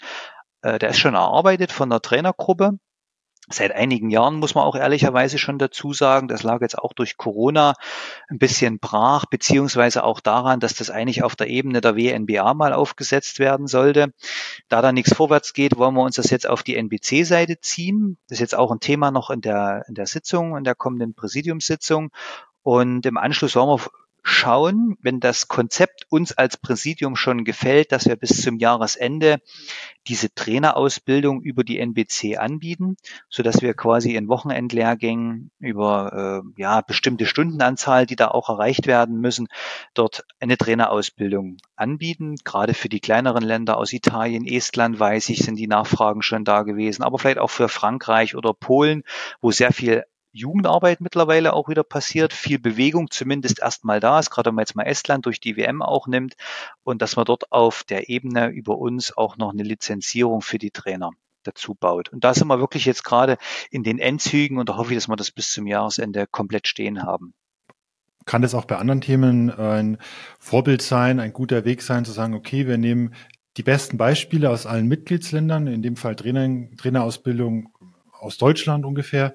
[0.61, 2.79] äh, der ist schon erarbeitet von der Trainergruppe
[3.49, 6.27] seit einigen Jahren, muss man auch ehrlicherweise schon dazu sagen.
[6.27, 7.73] Das lag jetzt auch durch Corona
[8.27, 12.73] ein bisschen brach, beziehungsweise auch daran, dass das eigentlich auf der Ebene der WNBA mal
[12.73, 14.13] aufgesetzt werden sollte.
[14.67, 18.17] Da da nichts vorwärts geht, wollen wir uns das jetzt auf die NBC-Seite ziehen.
[18.27, 21.13] Das ist jetzt auch ein Thema noch in der, in der Sitzung, in der kommenden
[21.13, 22.12] Präsidiumssitzung.
[22.63, 23.89] Und im Anschluss wollen wir
[24.27, 29.39] schauen, wenn das Konzept uns als Präsidium schon gefällt, dass wir bis zum Jahresende
[30.07, 32.97] diese Trainerausbildung über die NBC anbieten,
[33.29, 38.88] so dass wir quasi in Wochenendlehrgängen über äh, ja bestimmte Stundenanzahl, die da auch erreicht
[38.88, 39.47] werden müssen,
[39.93, 42.35] dort eine Trainerausbildung anbieten.
[42.43, 46.63] Gerade für die kleineren Länder aus Italien, Estland, weiß ich, sind die Nachfragen schon da
[46.63, 49.03] gewesen, aber vielleicht auch für Frankreich oder Polen,
[49.39, 50.03] wo sehr viel
[50.36, 54.76] Jugendarbeit mittlerweile auch wieder passiert, viel Bewegung zumindest erstmal da ist, gerade wenn man jetzt
[54.76, 56.36] mal Estland durch die WM auch nimmt
[56.84, 60.71] und dass man dort auf der Ebene über uns auch noch eine Lizenzierung für die
[60.71, 61.12] Trainer
[61.43, 62.10] dazu baut.
[62.10, 63.38] Und da sind wir wirklich jetzt gerade
[63.71, 67.04] in den Endzügen und da hoffe ich, dass wir das bis zum Jahresende komplett stehen
[67.04, 67.34] haben.
[68.26, 70.00] Kann das auch bei anderen Themen ein
[70.39, 73.13] Vorbild sein, ein guter Weg sein, zu sagen, okay, wir nehmen
[73.58, 77.69] die besten Beispiele aus allen Mitgliedsländern, in dem Fall Trainer, Trainerausbildung
[78.12, 79.34] aus Deutschland ungefähr,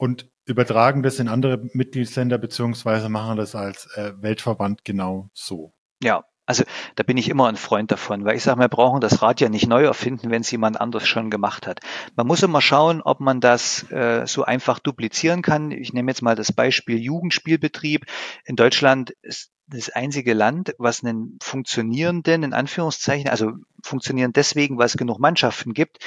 [0.00, 5.74] und übertragen das in andere Mitgliedsländer beziehungsweise machen das als äh, Weltverband genau so.
[6.02, 6.64] Ja, also
[6.96, 9.50] da bin ich immer ein Freund davon, weil ich sage, wir brauchen das Rad ja
[9.50, 11.80] nicht neu erfinden, wenn es jemand anders schon gemacht hat.
[12.16, 15.70] Man muss immer schauen, ob man das äh, so einfach duplizieren kann.
[15.70, 18.06] Ich nehme jetzt mal das Beispiel Jugendspielbetrieb.
[18.46, 23.52] In Deutschland ist das einzige Land, was einen funktionierenden, in Anführungszeichen, also
[23.82, 25.98] funktionieren deswegen, weil es genug Mannschaften gibt,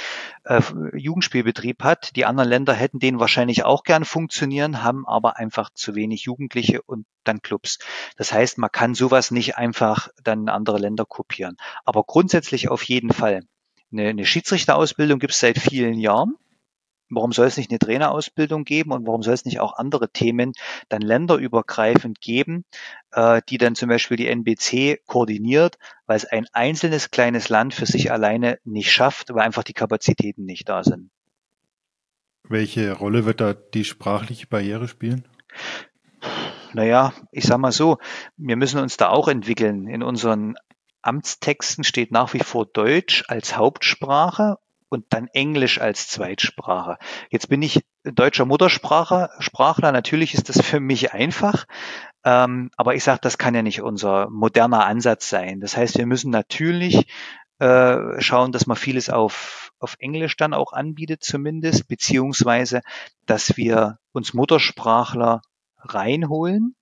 [0.43, 0.61] äh,
[0.95, 2.15] Jugendspielbetrieb hat.
[2.15, 6.81] Die anderen Länder hätten den wahrscheinlich auch gern funktionieren, haben aber einfach zu wenig Jugendliche
[6.81, 7.79] und dann Clubs.
[8.17, 11.57] Das heißt, man kann sowas nicht einfach dann in andere Länder kopieren.
[11.85, 13.43] Aber grundsätzlich auf jeden Fall.
[13.91, 16.35] Eine, eine Schiedsrichterausbildung gibt es seit vielen Jahren.
[17.15, 20.53] Warum soll es nicht eine Trainerausbildung geben und warum soll es nicht auch andere Themen
[20.89, 22.65] dann länderübergreifend geben,
[23.11, 27.85] äh, die dann zum Beispiel die NBC koordiniert, weil es ein einzelnes kleines Land für
[27.85, 31.09] sich alleine nicht schafft, weil einfach die Kapazitäten nicht da sind.
[32.47, 35.25] Welche Rolle wird da die sprachliche Barriere spielen?
[36.73, 37.99] Naja, ich sag mal so,
[38.35, 39.87] wir müssen uns da auch entwickeln.
[39.87, 40.55] In unseren
[41.01, 44.57] Amtstexten steht nach wie vor Deutsch als Hauptsprache
[44.93, 46.97] und dann Englisch als Zweitsprache.
[47.31, 49.91] Jetzt bin ich deutscher Muttersprache, Sprachler.
[49.91, 51.65] Natürlich ist das für mich einfach.
[52.23, 55.59] Ähm, aber ich sage, das kann ja nicht unser moderner Ansatz sein.
[55.59, 57.07] Das heißt, wir müssen natürlich
[57.59, 62.81] äh, schauen, dass man vieles auf, auf Englisch dann auch anbietet zumindest, beziehungsweise,
[63.25, 65.41] dass wir uns Muttersprachler
[65.77, 66.75] reinholen,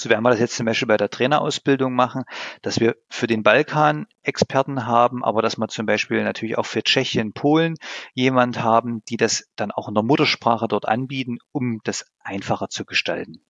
[0.00, 2.24] so werden wir das jetzt zum Beispiel bei der Trainerausbildung machen,
[2.62, 6.82] dass wir für den Balkan Experten haben, aber dass wir zum Beispiel natürlich auch für
[6.82, 7.76] Tschechien, Polen
[8.14, 12.84] jemand haben, die das dann auch in der Muttersprache dort anbieten, um das einfacher zu
[12.84, 13.40] gestalten.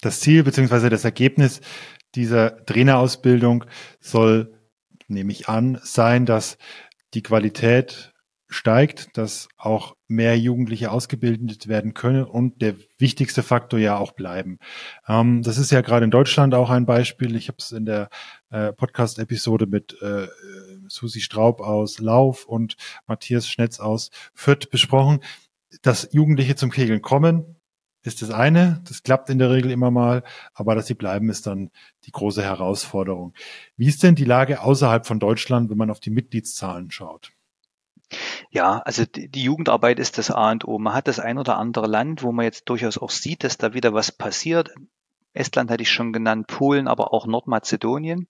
[0.00, 0.88] Das Ziel bzw.
[0.88, 1.60] das Ergebnis
[2.14, 3.64] dieser Trainerausbildung
[4.00, 4.54] soll,
[5.08, 6.58] nehme ich an, sein, dass
[7.14, 8.12] die Qualität
[8.50, 14.58] steigt, dass auch mehr Jugendliche ausgebildet werden können und der wichtigste Faktor ja auch bleiben.
[15.08, 17.36] Ähm, das ist ja gerade in Deutschland auch ein Beispiel.
[17.36, 18.10] Ich habe es in der
[18.50, 20.26] äh, Podcast-Episode mit äh,
[20.88, 25.20] Susi Straub aus Lauf und Matthias Schnetz aus Fürth besprochen,
[25.82, 27.56] dass Jugendliche zum Kegeln kommen,
[28.02, 28.82] ist das eine.
[28.88, 31.70] Das klappt in der Regel immer mal, aber dass sie bleiben, ist dann
[32.04, 33.34] die große Herausforderung.
[33.76, 37.32] Wie ist denn die Lage außerhalb von Deutschland, wenn man auf die Mitgliedszahlen schaut?
[38.50, 40.78] Ja, also die, Jugendarbeit ist das A und O.
[40.78, 43.74] Man hat das ein oder andere Land, wo man jetzt durchaus auch sieht, dass da
[43.74, 44.70] wieder was passiert.
[45.32, 48.26] Estland hatte ich schon genannt, Polen, aber auch Nordmazedonien.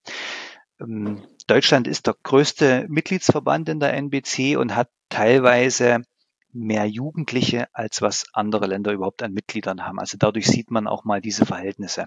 [0.80, 6.02] Ähm, Deutschland ist der größte Mitgliedsverband in der NBC und hat teilweise
[6.52, 9.98] mehr Jugendliche, als was andere Länder überhaupt an Mitgliedern haben.
[9.98, 12.06] Also dadurch sieht man auch mal diese Verhältnisse.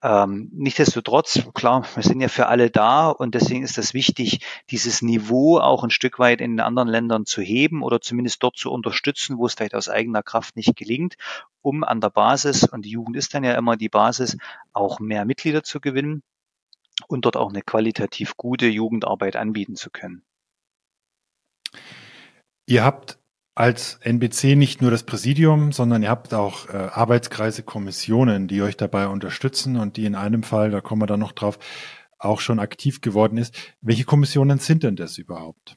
[0.00, 5.02] Ähm, Nichtsdestotrotz, klar, wir sind ja für alle da und deswegen ist es wichtig, dieses
[5.02, 9.38] Niveau auch ein Stück weit in anderen Ländern zu heben oder zumindest dort zu unterstützen,
[9.38, 11.16] wo es vielleicht aus eigener Kraft nicht gelingt,
[11.62, 14.36] um an der Basis, und die Jugend ist dann ja immer die Basis,
[14.72, 16.22] auch mehr Mitglieder zu gewinnen
[17.08, 20.22] und dort auch eine qualitativ gute Jugendarbeit anbieten zu können.
[22.66, 23.18] Ihr habt
[23.58, 28.76] als NBC nicht nur das Präsidium, sondern ihr habt auch äh, Arbeitskreise, Kommissionen, die euch
[28.76, 31.58] dabei unterstützen und die in einem Fall, da kommen wir dann noch drauf,
[32.20, 33.56] auch schon aktiv geworden ist.
[33.80, 35.76] Welche Kommissionen sind denn das überhaupt?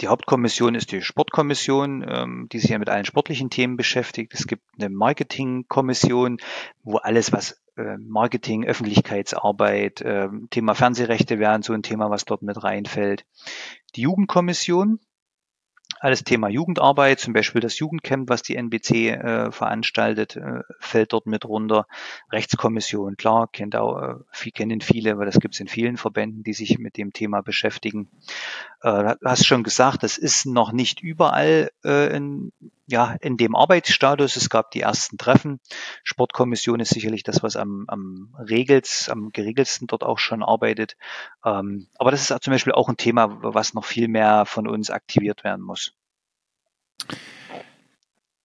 [0.00, 4.32] Die Hauptkommission ist die Sportkommission, ähm, die sich ja mit allen sportlichen Themen beschäftigt.
[4.32, 6.38] Es gibt eine Marketingkommission,
[6.82, 12.40] wo alles, was äh, Marketing, Öffentlichkeitsarbeit, äh, Thema Fernsehrechte wären so ein Thema, was dort
[12.40, 13.26] mit reinfällt.
[13.96, 14.98] Die Jugendkommission,
[16.00, 21.26] alles Thema Jugendarbeit, zum Beispiel das Jugendcamp, was die NBC äh, veranstaltet, äh, fällt dort
[21.26, 21.86] mit runter.
[22.30, 26.52] Rechtskommission, klar, kennt auch, äh, kennen viele, weil das gibt es in vielen Verbänden, die
[26.52, 28.08] sich mit dem Thema beschäftigen.
[28.82, 32.52] Äh, hast schon gesagt, das ist noch nicht überall äh, in,
[32.86, 34.36] ja, in dem Arbeitsstatus.
[34.36, 35.60] Es gab die ersten Treffen.
[36.04, 40.96] Sportkommission ist sicherlich das, was am, am regels, am geregelsten dort auch schon arbeitet.
[41.44, 44.90] Ähm, aber das ist zum Beispiel auch ein Thema, was noch viel mehr von uns
[44.90, 45.92] aktiviert werden muss.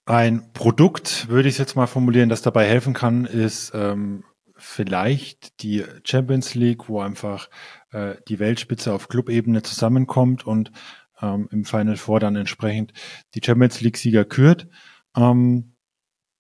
[0.06, 4.23] Ein Produkt, würde ich jetzt mal formulieren, das dabei helfen kann, ist ähm,
[4.58, 7.49] vielleicht die Champions League, wo einfach
[7.91, 10.71] äh, die Weltspitze auf Clubebene zusammenkommt und
[11.22, 12.94] ähm, im Final Four dann entsprechend
[13.36, 14.68] die Champions League-Sieger kürt.
[15.16, 15.76] Ähm,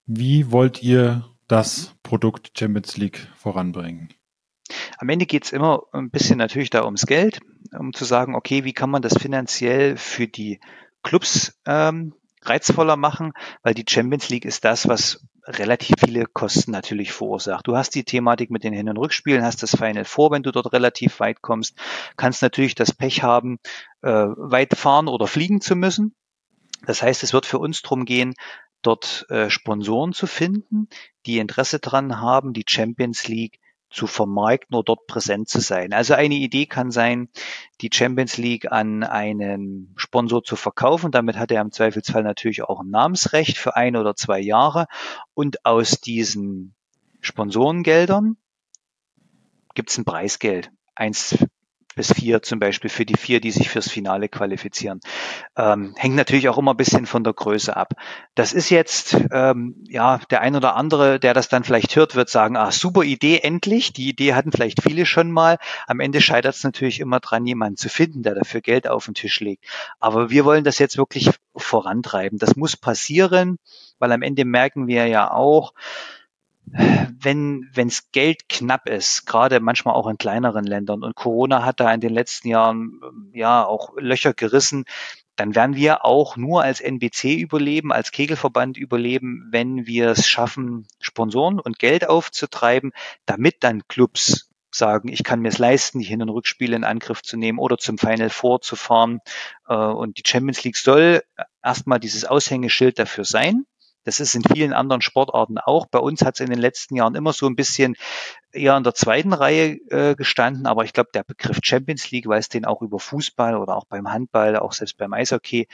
[0.05, 4.09] wie wollt ihr das Produkt Champions League voranbringen?
[4.97, 7.39] Am Ende geht es immer ein bisschen natürlich da ums Geld,
[7.77, 10.59] um zu sagen, okay, wie kann man das finanziell für die
[11.03, 12.13] Clubs ähm,
[12.43, 17.67] reizvoller machen, weil die Champions League ist das, was relativ viele Kosten natürlich verursacht.
[17.67, 20.51] Du hast die Thematik mit den Hin- und Rückspielen, hast das Final Four, wenn du
[20.51, 21.77] dort relativ weit kommst,
[22.17, 23.59] kannst natürlich das Pech haben,
[24.01, 26.15] äh, weit fahren oder fliegen zu müssen.
[26.85, 28.33] Das heißt, es wird für uns darum gehen,
[28.81, 30.87] dort äh, Sponsoren zu finden,
[31.25, 33.59] die Interesse daran haben, die Champions League
[33.91, 35.93] zu vermarkten oder dort präsent zu sein.
[35.93, 37.29] Also eine Idee kann sein,
[37.81, 41.11] die Champions League an einen Sponsor zu verkaufen.
[41.11, 44.87] Damit hat er im Zweifelsfall natürlich auch ein Namensrecht für ein oder zwei Jahre.
[45.33, 46.73] Und aus diesen
[47.19, 48.37] Sponsorengeldern
[49.75, 50.71] gibt es ein Preisgeld.
[50.95, 51.37] Eins
[51.95, 54.99] bis vier zum Beispiel für die vier, die sich fürs Finale qualifizieren.
[55.55, 57.93] Ähm, hängt natürlich auch immer ein bisschen von der Größe ab.
[58.35, 62.29] Das ist jetzt, ähm, ja, der ein oder andere, der das dann vielleicht hört, wird
[62.29, 63.93] sagen, ah, super Idee, endlich.
[63.93, 65.57] Die Idee hatten vielleicht viele schon mal.
[65.87, 69.13] Am Ende scheitert es natürlich immer dran, jemanden zu finden, der dafür Geld auf den
[69.13, 69.65] Tisch legt.
[69.99, 72.39] Aber wir wollen das jetzt wirklich vorantreiben.
[72.39, 73.57] Das muss passieren,
[73.99, 75.73] weil am Ende merken wir ja auch,
[76.65, 81.93] wenn wenns Geld knapp ist, gerade manchmal auch in kleineren Ländern und Corona hat da
[81.93, 84.85] in den letzten Jahren ähm, ja auch Löcher gerissen,
[85.35, 90.87] dann werden wir auch nur als NBC überleben, als Kegelverband überleben, wenn wir es schaffen,
[90.99, 92.91] Sponsoren und Geld aufzutreiben,
[93.25, 97.21] damit dann Clubs sagen, ich kann mir es leisten, die Hin- und Rückspiele in Angriff
[97.21, 99.19] zu nehmen oder zum Final Four zu fahren.
[99.67, 101.23] Äh, und die Champions League soll
[101.63, 103.65] erstmal dieses Aushängeschild dafür sein.
[104.03, 105.85] Das ist in vielen anderen Sportarten auch.
[105.85, 107.95] Bei uns hat es in den letzten Jahren immer so ein bisschen
[108.51, 112.39] eher in der zweiten Reihe äh, gestanden, aber ich glaube, der Begriff Champions League, weil
[112.39, 115.67] es den auch über Fußball oder auch beim Handball, auch selbst beim Eishockey,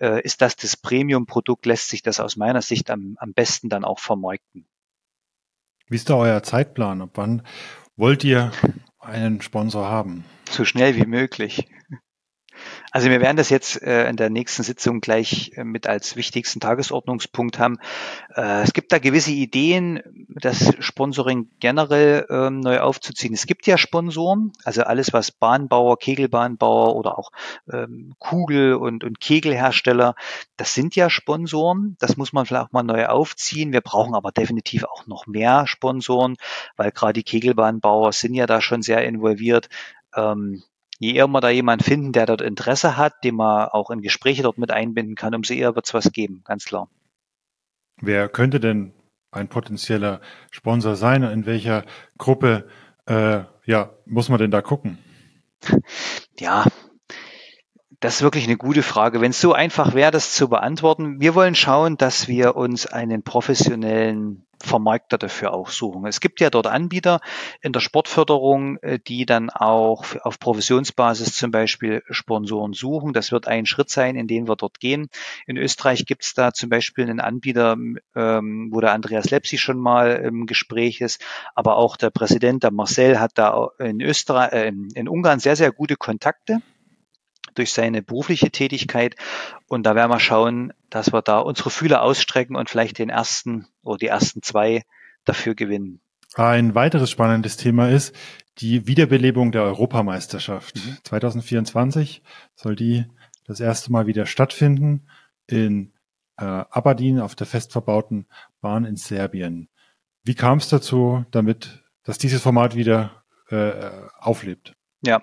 [0.00, 3.84] äh, ist das das Premium-Produkt, lässt sich das aus meiner Sicht am, am besten dann
[3.84, 4.66] auch vermarkten.
[5.88, 7.02] Wie ist da euer Zeitplan?
[7.02, 7.42] Ab wann
[7.96, 8.52] wollt ihr
[8.98, 10.24] einen Sponsor haben?
[10.50, 11.68] So schnell wie möglich.
[12.94, 16.60] Also wir werden das jetzt äh, in der nächsten Sitzung gleich äh, mit als wichtigsten
[16.60, 17.78] Tagesordnungspunkt haben.
[18.36, 23.34] Äh, es gibt da gewisse Ideen, das Sponsoring generell ähm, neu aufzuziehen.
[23.34, 27.32] Es gibt ja Sponsoren, also alles was Bahnbauer, Kegelbahnbauer oder auch
[27.68, 30.14] ähm, Kugel- und, und Kegelhersteller,
[30.56, 31.96] das sind ja Sponsoren.
[31.98, 33.72] Das muss man vielleicht auch mal neu aufziehen.
[33.72, 36.36] Wir brauchen aber definitiv auch noch mehr Sponsoren,
[36.76, 39.68] weil gerade die Kegelbahnbauer sind ja da schon sehr involviert.
[40.14, 40.62] Ähm,
[40.98, 44.42] je eher wir da jemanden finden, der dort Interesse hat, den man auch in Gespräche
[44.42, 46.88] dort mit einbinden kann, umso eher wird es was geben, ganz klar.
[48.00, 48.92] Wer könnte denn
[49.30, 51.22] ein potenzieller Sponsor sein?
[51.22, 51.84] In welcher
[52.18, 52.68] Gruppe
[53.06, 54.98] äh, ja, muss man denn da gucken?
[56.36, 56.64] Ja,
[58.00, 59.20] das ist wirklich eine gute Frage.
[59.20, 63.22] Wenn es so einfach wäre, das zu beantworten, wir wollen schauen, dass wir uns einen
[63.22, 66.06] professionellen Vermarkter dafür auch suchen.
[66.06, 67.20] Es gibt ja dort Anbieter
[67.60, 73.12] in der Sportförderung, äh, die dann auch auf Provisionsbasis zum Beispiel Sponsoren suchen.
[73.12, 75.08] Das wird ein Schritt sein, in den wir dort gehen.
[75.46, 77.76] In Österreich gibt es da zum Beispiel einen Anbieter,
[78.16, 81.22] ähm, wo der Andreas Lepsi schon mal im Gespräch ist,
[81.54, 85.72] aber auch der Präsident, der Marcel, hat da in Österreich, äh, in Ungarn sehr, sehr
[85.72, 86.60] gute Kontakte
[87.54, 89.16] durch seine berufliche Tätigkeit.
[89.66, 93.66] Und da werden wir schauen, dass wir da unsere Fühler ausstrecken und vielleicht den ersten
[93.82, 94.82] oder die ersten zwei
[95.24, 96.00] dafür gewinnen.
[96.34, 98.14] Ein weiteres spannendes Thema ist
[98.58, 100.76] die Wiederbelebung der Europameisterschaft.
[100.76, 100.98] Mhm.
[101.04, 102.22] 2024
[102.54, 103.06] soll die
[103.46, 105.08] das erste Mal wieder stattfinden
[105.46, 105.92] in
[106.36, 108.26] äh, Aberdeen auf der fest verbauten
[108.60, 109.68] Bahn in Serbien.
[110.24, 114.74] Wie kam es dazu, damit, dass dieses Format wieder äh, auflebt?
[115.02, 115.22] Ja,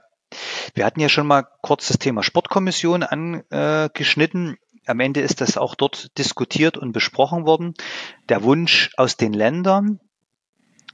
[0.74, 4.58] wir hatten ja schon mal kurz das Thema Sportkommission angeschnitten.
[4.88, 7.74] Am Ende ist das auch dort diskutiert und besprochen worden.
[8.30, 10.00] Der Wunsch aus den Ländern,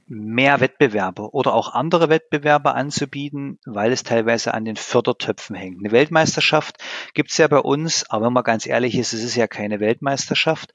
[0.08, 5.78] mehr Wettbewerbe oder auch andere Wettbewerbe anzubieten, weil es teilweise an den Fördertöpfen hängt.
[5.78, 6.78] Eine Weltmeisterschaft
[7.14, 9.80] gibt es ja bei uns, aber wenn man ganz ehrlich ist, es ist ja keine
[9.80, 10.72] Weltmeisterschaft,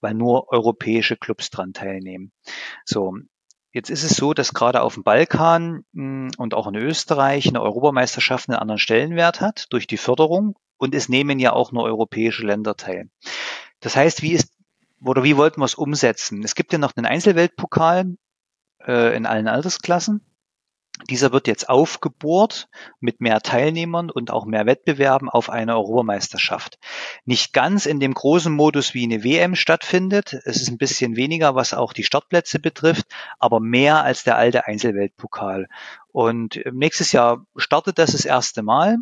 [0.00, 2.32] weil nur europäische Clubs dran teilnehmen.
[2.84, 3.16] So,
[3.76, 7.60] Jetzt ist es so, dass gerade auf dem Balkan hm, und auch in Österreich eine
[7.60, 12.46] Europameisterschaft einen anderen Stellenwert hat durch die Förderung und es nehmen ja auch nur europäische
[12.46, 13.10] Länder teil.
[13.80, 14.50] Das heißt, wie ist
[15.04, 16.42] oder wie wollten wir es umsetzen?
[16.42, 18.16] Es gibt ja noch einen Einzelweltpokal
[18.86, 20.24] äh, in allen Altersklassen.
[21.10, 22.68] Dieser wird jetzt aufgebohrt
[23.00, 26.78] mit mehr Teilnehmern und auch mehr Wettbewerben auf eine Europameisterschaft.
[27.26, 30.32] Nicht ganz in dem großen Modus wie eine WM stattfindet.
[30.44, 33.06] Es ist ein bisschen weniger, was auch die Startplätze betrifft,
[33.38, 35.68] aber mehr als der alte Einzelweltpokal.
[36.12, 38.96] Und nächstes Jahr startet das das erste Mal.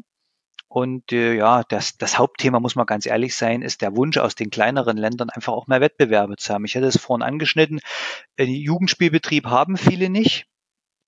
[0.66, 4.34] Und äh, ja, das, das Hauptthema, muss man ganz ehrlich sein, ist der Wunsch aus
[4.34, 6.64] den kleineren Ländern einfach auch mehr Wettbewerbe zu haben.
[6.64, 7.78] Ich hatte es vorhin angeschnitten,
[8.36, 10.48] äh, Jugendspielbetrieb haben viele nicht.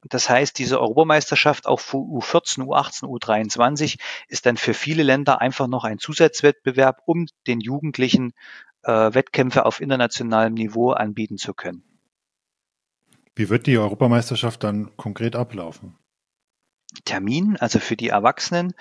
[0.03, 5.67] Das heißt, diese Europameisterschaft auch für U14, U18, U23 ist dann für viele Länder einfach
[5.67, 8.33] noch ein Zusatzwettbewerb, um den Jugendlichen
[8.83, 11.83] äh, Wettkämpfe auf internationalem Niveau anbieten zu können.
[13.35, 15.99] Wie wird die Europameisterschaft dann konkret ablaufen?
[17.05, 18.73] Termin, also für die Erwachsenen,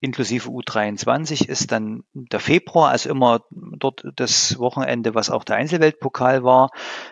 [0.00, 6.42] inklusive U23 ist dann der Februar, also immer dort das Wochenende, was auch der Einzelweltpokal
[6.42, 6.70] war.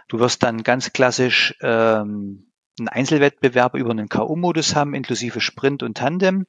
[0.09, 2.48] Du wirst dann ganz klassisch ähm,
[2.79, 6.47] einen Einzelwettbewerb über einen K.O.-Modus haben, inklusive Sprint und Tandem.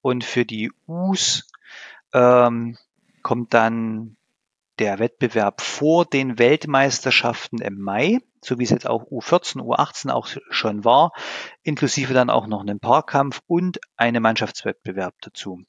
[0.00, 1.48] Und für die U's
[2.12, 2.76] ähm,
[3.22, 4.16] kommt dann
[4.78, 10.28] der Wettbewerb vor den Weltmeisterschaften im Mai, so wie es jetzt auch U14, U18 auch
[10.50, 11.12] schon war,
[11.62, 15.62] inklusive dann auch noch einen Paarkampf und einen Mannschaftswettbewerb dazu.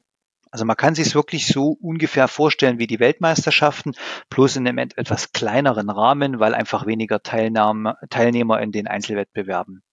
[0.56, 3.94] Also man kann sich es wirklich so ungefähr vorstellen wie die Weltmeisterschaften,
[4.30, 9.84] bloß in einem etwas kleineren Rahmen, weil einfach weniger Teilnahme, Teilnehmer in den Einzelwettbewerben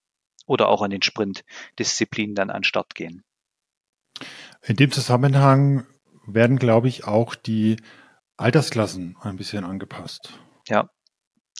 [0.45, 3.25] oder auch an den Sprintdisziplinen dann an Start gehen.
[4.61, 5.85] In dem Zusammenhang
[6.25, 7.75] werden, glaube ich, auch die
[8.37, 10.39] Altersklassen ein bisschen angepasst.
[10.69, 10.89] Ja,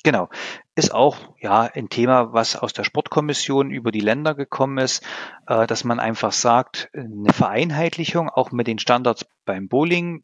[0.03, 0.29] Genau.
[0.75, 5.01] Ist auch ja ein Thema, was aus der Sportkommission über die Länder gekommen ist,
[5.47, 10.23] äh, dass man einfach sagt, eine Vereinheitlichung auch mit den Standards beim Bowling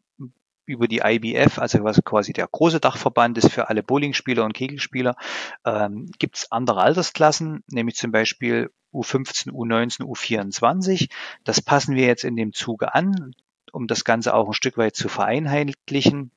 [0.66, 5.16] über die IBF, also was quasi der große Dachverband ist für alle Bowlingspieler und Kegelspieler,
[5.64, 11.10] ähm, gibt es andere Altersklassen, nämlich zum Beispiel U15, U19, U24.
[11.42, 13.32] Das passen wir jetzt in dem Zuge an,
[13.72, 16.30] um das Ganze auch ein Stück weit zu vereinheitlichen.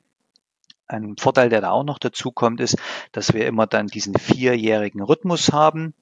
[0.88, 2.78] Ein Vorteil, der da auch noch dazu kommt, ist,
[3.12, 5.94] dass wir immer dann diesen vierjährigen Rhythmus haben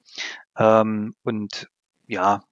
[0.56, 1.68] ähm, und
[2.06, 2.42] ja,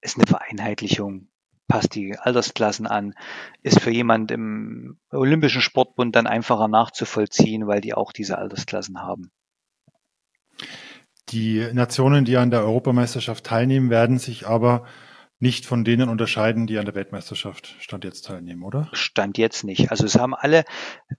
[0.00, 1.28] ist eine Vereinheitlichung,
[1.66, 3.14] passt die Altersklassen an,
[3.62, 9.30] ist für jemand im Olympischen Sportbund dann einfacher nachzuvollziehen, weil die auch diese Altersklassen haben.
[11.28, 14.86] Die Nationen, die an der Europameisterschaft teilnehmen, werden sich aber
[15.40, 18.88] nicht von denen unterscheiden, die an der Weltmeisterschaft Stand jetzt teilnehmen, oder?
[18.92, 19.90] Stand jetzt nicht.
[19.90, 20.64] Also es haben alle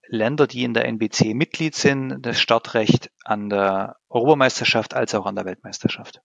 [0.07, 5.35] Länder, die in der NBC Mitglied sind, das Startrecht an der Europameisterschaft als auch an
[5.35, 6.21] der Weltmeisterschaft.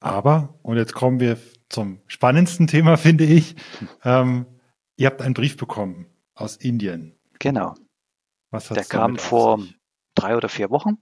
[0.00, 1.38] Aber, und jetzt kommen wir
[1.68, 3.56] zum spannendsten Thema, finde ich.
[4.04, 4.46] Ähm,
[4.96, 7.18] ihr habt einen Brief bekommen aus Indien.
[7.38, 7.74] Genau.
[8.50, 9.60] Was Der kam vor
[10.14, 10.98] drei oder vier Wochen.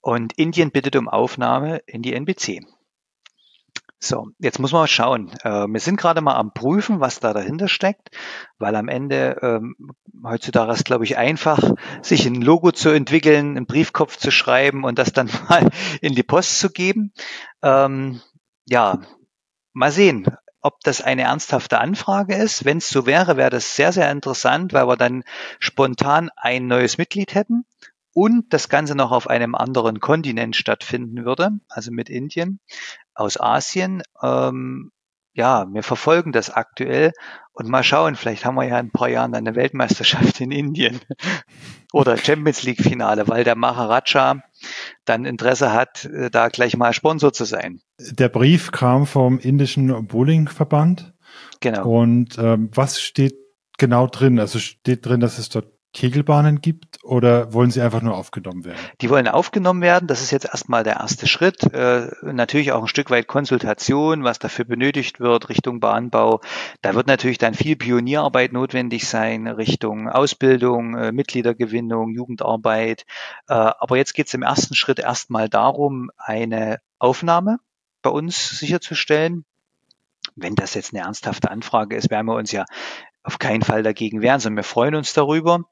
[0.00, 2.64] Und Indien bittet um Aufnahme in die NBC.
[3.98, 5.32] So, jetzt muss man mal schauen.
[5.42, 8.10] Äh, wir sind gerade mal am Prüfen, was da dahinter steckt,
[8.58, 9.74] weil am Ende ähm,
[10.22, 11.58] heutzutage ist, glaube ich, einfach,
[12.02, 15.70] sich ein Logo zu entwickeln, einen Briefkopf zu schreiben und das dann mal
[16.02, 17.12] in die Post zu geben.
[17.62, 18.20] Ähm,
[18.66, 19.00] ja,
[19.72, 20.26] mal sehen,
[20.60, 22.66] ob das eine ernsthafte Anfrage ist.
[22.66, 25.24] Wenn es so wäre, wäre das sehr, sehr interessant, weil wir dann
[25.58, 27.64] spontan ein neues Mitglied hätten
[28.16, 32.60] und das Ganze noch auf einem anderen Kontinent stattfinden würde, also mit Indien
[33.14, 34.02] aus Asien.
[34.22, 34.90] Ähm,
[35.34, 37.12] ja, wir verfolgen das aktuell
[37.52, 40.98] und mal schauen, vielleicht haben wir ja in ein paar Jahren eine Weltmeisterschaft in Indien
[41.92, 44.40] oder Champions League Finale, weil der Maharaja
[45.04, 47.80] dann Interesse hat, äh, da gleich mal Sponsor zu sein.
[47.98, 51.12] Der Brief kam vom indischen Bowlingverband.
[51.60, 52.00] Genau.
[52.00, 53.34] Und ähm, was steht
[53.76, 54.40] genau drin?
[54.40, 58.78] Also steht drin, dass es dort Kegelbahnen gibt oder wollen sie einfach nur aufgenommen werden?
[59.00, 60.06] Die wollen aufgenommen werden.
[60.06, 61.62] Das ist jetzt erstmal der erste Schritt.
[61.72, 66.42] Äh, natürlich auch ein Stück weit Konsultation, was dafür benötigt wird, Richtung Bahnbau.
[66.82, 73.06] Da wird natürlich dann viel Pionierarbeit notwendig sein, Richtung Ausbildung, äh, Mitgliedergewinnung, Jugendarbeit.
[73.48, 77.58] Äh, aber jetzt geht es im ersten Schritt erstmal darum, eine Aufnahme
[78.02, 79.46] bei uns sicherzustellen.
[80.34, 82.66] Wenn das jetzt eine ernsthafte Anfrage ist, werden wir uns ja
[83.26, 85.64] auf keinen Fall dagegen wehren, sondern wir freuen uns darüber.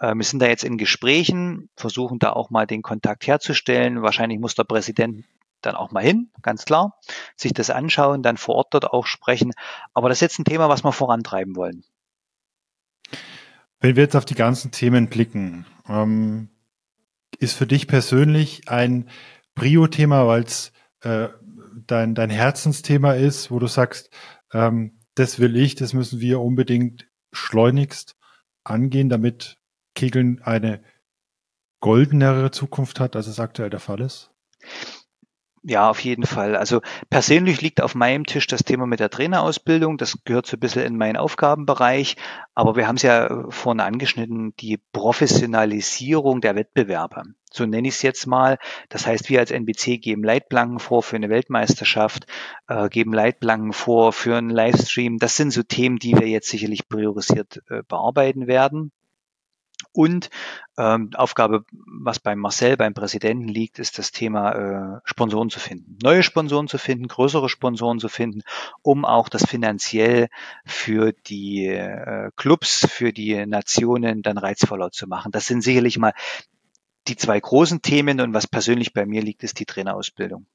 [0.00, 4.02] Äh, wir sind da jetzt in Gesprächen, versuchen da auch mal den Kontakt herzustellen.
[4.02, 5.24] Wahrscheinlich muss der Präsident
[5.62, 6.98] dann auch mal hin, ganz klar,
[7.36, 9.52] sich das anschauen, dann vor Ort dort auch sprechen.
[9.94, 11.84] Aber das ist jetzt ein Thema, was wir vorantreiben wollen.
[13.80, 16.48] Wenn wir jetzt auf die ganzen Themen blicken, ähm,
[17.38, 19.08] ist für dich persönlich ein
[19.54, 20.72] Prio-Thema, weil es
[21.02, 21.28] äh,
[21.86, 24.10] dein, dein Herzensthema ist, wo du sagst,
[24.52, 28.16] ähm, das will ich, das müssen wir unbedingt schleunigst
[28.64, 29.58] angehen, damit
[29.94, 30.82] Kegeln eine
[31.80, 34.30] goldenere Zukunft hat, als es aktuell der Fall ist?
[35.68, 36.56] Ja, auf jeden Fall.
[36.56, 39.98] Also persönlich liegt auf meinem Tisch das Thema mit der Trainerausbildung.
[39.98, 42.16] Das gehört so ein bisschen in meinen Aufgabenbereich.
[42.54, 47.22] Aber wir haben es ja vorne angeschnitten, die Professionalisierung der Wettbewerbe.
[47.52, 48.56] So nenne ich es jetzt mal.
[48.88, 52.26] Das heißt, wir als NBC geben Leitplanken vor für eine Weltmeisterschaft,
[52.68, 55.18] äh, geben Leitplanken vor für einen Livestream.
[55.18, 58.90] Das sind so Themen, die wir jetzt sicherlich priorisiert äh, bearbeiten werden.
[59.92, 60.30] Und
[60.76, 65.98] ähm, Aufgabe, was beim Marcel, beim Präsidenten liegt, ist das Thema äh, Sponsoren zu finden.
[66.02, 68.42] Neue Sponsoren zu finden, größere Sponsoren zu finden,
[68.82, 70.28] um auch das finanziell
[70.64, 75.32] für die äh, Clubs, für die Nationen dann reizvoller zu machen.
[75.32, 76.12] Das sind sicherlich mal
[77.08, 80.46] die zwei großen Themen und was persönlich bei mir liegt, ist die Trainerausbildung.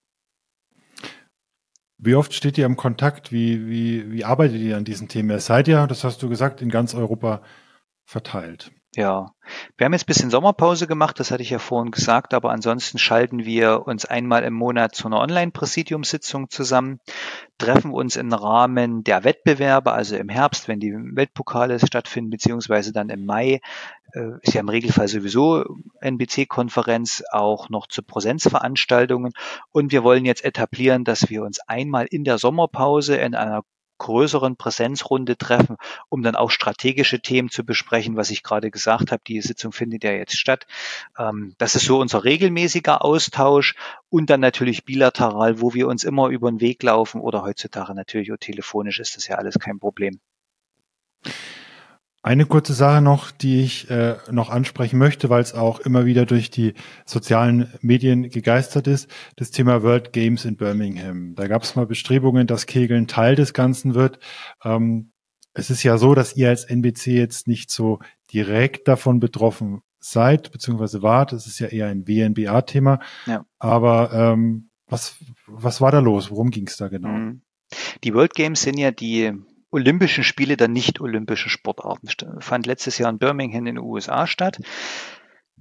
[1.98, 3.32] Wie oft steht ihr im Kontakt?
[3.32, 5.40] Wie, wie, wie arbeitet ihr an diesen Themen?
[5.40, 7.42] Seid ihr, das hast du gesagt, in ganz Europa
[8.04, 8.72] verteilt?
[8.96, 9.32] Ja,
[9.76, 13.00] wir haben jetzt ein bisschen Sommerpause gemacht, das hatte ich ja vorhin gesagt, aber ansonsten
[13.00, 17.00] schalten wir uns einmal im Monat zu einer Online-Präsidiumssitzung zusammen,
[17.58, 23.10] treffen uns im Rahmen der Wettbewerbe, also im Herbst, wenn die Weltpokale stattfinden, beziehungsweise dann
[23.10, 23.62] im Mai,
[24.14, 25.66] äh, ist ja im Regelfall sowieso
[26.02, 29.34] NBC-Konferenz, auch noch zu Präsenzveranstaltungen.
[29.72, 33.64] Und wir wollen jetzt etablieren, dass wir uns einmal in der Sommerpause in einer
[34.04, 35.78] größeren Präsenzrunde treffen,
[36.10, 39.24] um dann auch strategische Themen zu besprechen, was ich gerade gesagt habe.
[39.26, 40.68] Die Sitzung findet ja jetzt statt.
[41.18, 43.76] Ähm, das ist so unser regelmäßiger Austausch
[44.10, 48.32] und dann natürlich bilateral, wo wir uns immer über den Weg laufen oder heutzutage natürlich
[48.32, 50.20] auch telefonisch ist das ja alles kein Problem.
[52.26, 56.26] Eine kurze Sache noch, die ich äh, noch ansprechen möchte, weil es auch immer wieder
[56.26, 56.74] durch die
[57.06, 61.36] sozialen Medien gegeistert ist, das Thema World Games in Birmingham.
[61.36, 64.20] Da gab es mal Bestrebungen, dass Kegeln Teil des Ganzen wird.
[64.64, 65.12] Ähm,
[65.54, 68.00] es ist ja so, dass ihr als NBC jetzt nicht so
[68.32, 71.34] direkt davon betroffen seid, beziehungsweise wart.
[71.34, 73.00] Es ist ja eher ein WNBA-Thema.
[73.26, 73.46] Ja.
[73.60, 76.32] Aber ähm, was, was war da los?
[76.32, 77.10] Worum ging es da genau?
[77.10, 77.42] Mhm.
[78.06, 79.34] Die World Games sind ja die
[79.74, 82.08] Olympischen Spiele der nicht-olympischen Sportarten.
[82.40, 84.60] Fand letztes Jahr in Birmingham in den USA statt.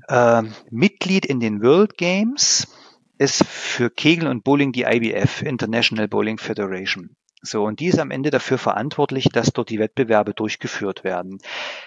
[0.06, 2.68] Äh, Mitglied in den World Games
[3.16, 7.16] ist für Kegel und Bowling die IBF, International Bowling Federation.
[7.44, 11.38] So, und die ist am Ende dafür verantwortlich, dass dort die Wettbewerbe durchgeführt werden.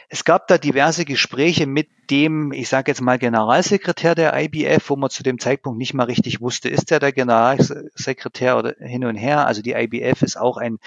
[0.10, 4.98] Es gab da diverse Gespräche mit dem, ich sage jetzt mal Generalsekretär der IBF, wo
[4.98, 9.16] man zu dem Zeitpunkt nicht mal richtig wusste, ist er der Generalsekretär oder hin und
[9.16, 9.48] her.
[9.48, 10.78] Also die IBF ist auch ein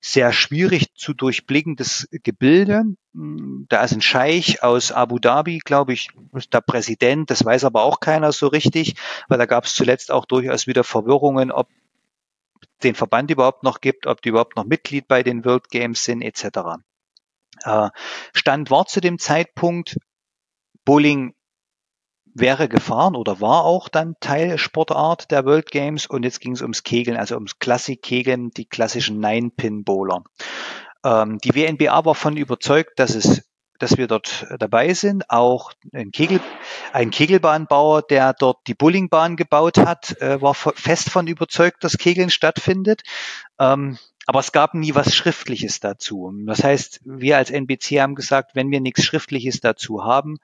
[0.00, 2.84] sehr schwierig zu durchblickendes Gebilde.
[3.12, 6.08] Da ist ein Scheich aus Abu Dhabi, glaube ich,
[6.50, 7.30] der Präsident.
[7.30, 8.94] Das weiß aber auch keiner so richtig,
[9.28, 11.68] weil da gab es zuletzt auch durchaus wieder Verwirrungen, ob
[12.82, 16.22] den Verband überhaupt noch gibt, ob die überhaupt noch Mitglied bei den World Games sind,
[16.22, 16.44] etc.
[17.62, 17.90] Äh,
[18.34, 19.96] Stand war zu dem Zeitpunkt,
[20.84, 21.34] Bowling
[22.34, 26.62] wäre gefahren oder war auch dann Teil Sportart der World Games und jetzt ging es
[26.62, 30.24] ums Kegeln, also ums Klassik-Kegeln, die klassischen Nine-Pin-Bowler.
[31.04, 33.48] Ähm, die WNBA war von überzeugt, dass es
[33.78, 35.30] dass wir dort dabei sind.
[35.30, 36.40] Auch ein, Kegel,
[36.92, 42.30] ein Kegelbahnbauer, der dort die Bowlingbahn gebaut hat, äh, war fest von überzeugt, dass Kegeln
[42.30, 43.02] stattfindet.
[43.58, 46.32] Ähm, aber es gab nie was Schriftliches dazu.
[46.46, 50.38] Das heißt, wir als NBC haben gesagt, wenn wir nichts Schriftliches dazu haben,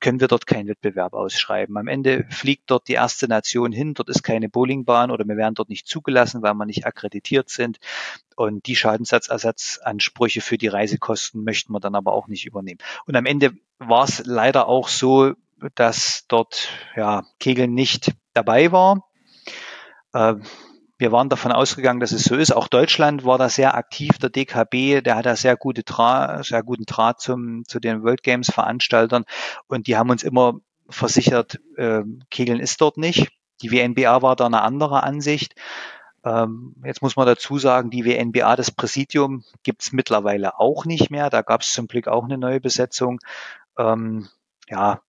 [0.00, 1.76] können wir dort keinen Wettbewerb ausschreiben.
[1.76, 5.54] Am Ende fliegt dort die erste Nation hin, dort ist keine Bowlingbahn oder wir werden
[5.54, 7.78] dort nicht zugelassen, weil wir nicht akkreditiert sind.
[8.36, 12.78] Und die Schadensersatzansprüche für die Reisekosten möchten wir dann aber auch nicht übernehmen.
[13.06, 15.32] Und am Ende war es leider auch so,
[15.74, 19.08] dass dort ja, Kegeln nicht dabei war.
[20.12, 20.34] Äh,
[20.98, 22.52] wir waren davon ausgegangen, dass es so ist.
[22.52, 24.18] Auch Deutschland war da sehr aktiv.
[24.18, 28.22] Der DKB, der hat da sehr gute Draht, sehr guten Draht zum, zu den World
[28.22, 29.24] Games Veranstaltern.
[29.66, 30.54] Und die haben uns immer
[30.88, 33.28] versichert, äh, Kegeln ist dort nicht.
[33.62, 35.54] Die WNBA war da eine andere Ansicht.
[36.24, 41.30] Ähm, jetzt muss man dazu sagen, die WNBA, das Präsidium, gibt's mittlerweile auch nicht mehr.
[41.30, 43.20] Da gab es zum Glück auch eine neue Besetzung.
[43.78, 44.28] Ähm,
[44.68, 45.00] ja,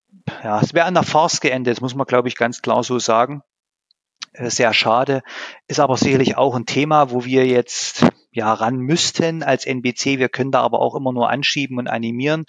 [0.43, 3.41] ja, es wäre an der Farce geendet, muss man, glaube ich, ganz klar so sagen.
[4.37, 5.23] Äh, sehr schade,
[5.67, 10.19] ist aber sicherlich auch ein Thema, wo wir jetzt ja ran müssten als NBC.
[10.19, 12.45] Wir können da aber auch immer nur anschieben und animieren.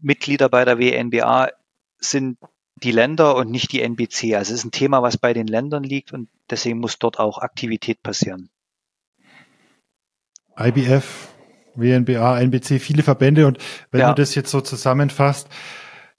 [0.00, 1.50] Mitglieder bei der WNBA
[1.98, 2.38] sind
[2.76, 4.36] die Länder und nicht die NBC.
[4.36, 7.38] Also es ist ein Thema, was bei den Ländern liegt und deswegen muss dort auch
[7.38, 8.50] Aktivität passieren.
[10.58, 11.28] IBF,
[11.74, 13.58] WNBA, NBC, viele Verbände und
[13.90, 14.12] wenn ja.
[14.12, 15.48] du das jetzt so zusammenfasst,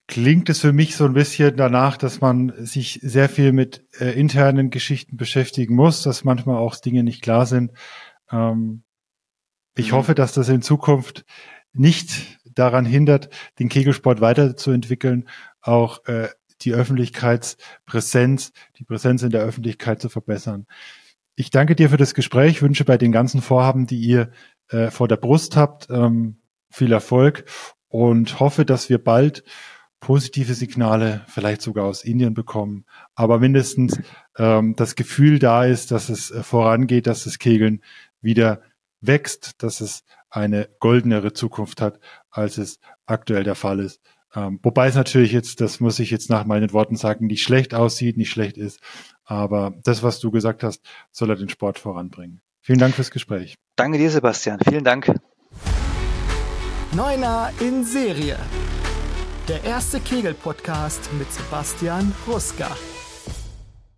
[0.10, 4.20] klingt es für mich so ein bisschen danach, dass man sich sehr viel mit äh,
[4.20, 7.72] internen Geschichten beschäftigen muss, dass manchmal auch Dinge nicht klar sind.
[8.32, 8.84] Ähm,
[9.78, 9.98] ich mhm.
[9.98, 11.26] hoffe, dass das in Zukunft
[11.74, 13.30] nicht daran hindert,
[13.60, 15.30] den Kegelsport weiterzuentwickeln,
[15.62, 16.30] auch äh,
[16.62, 20.66] die Öffentlichkeitspräsenz, die Präsenz in der Öffentlichkeit zu verbessern.
[21.36, 24.32] Ich danke dir für das Gespräch, wünsche bei den ganzen Vorhaben, die ihr
[24.70, 26.42] äh, vor der Brust habt, ähm,
[26.72, 27.46] viel Erfolg
[27.88, 29.44] und hoffe, dass wir bald
[30.00, 32.86] positive Signale vielleicht sogar aus Indien bekommen,
[33.16, 34.00] aber mindestens
[34.38, 37.82] ähm, das Gefühl da ist, dass es äh, vorangeht, dass das Kegeln
[38.22, 38.62] wieder
[39.02, 44.02] wächst, dass es eine goldenere Zukunft hat, als es aktuell der Fall ist.
[44.36, 47.74] Ähm, wobei es natürlich jetzt, das muss ich jetzt nach meinen Worten sagen, nicht schlecht
[47.74, 48.80] aussieht, nicht schlecht ist,
[49.26, 50.82] aber das, was du gesagt hast,
[51.12, 52.42] soll er den Sport voranbringen.
[52.62, 53.56] Vielen Dank fürs Gespräch.
[53.76, 54.60] Danke dir, Sebastian.
[54.68, 55.12] Vielen Dank.
[56.94, 58.38] Neuner in Serie.
[59.50, 62.68] Der erste Kegel-Podcast mit Sebastian Ruska.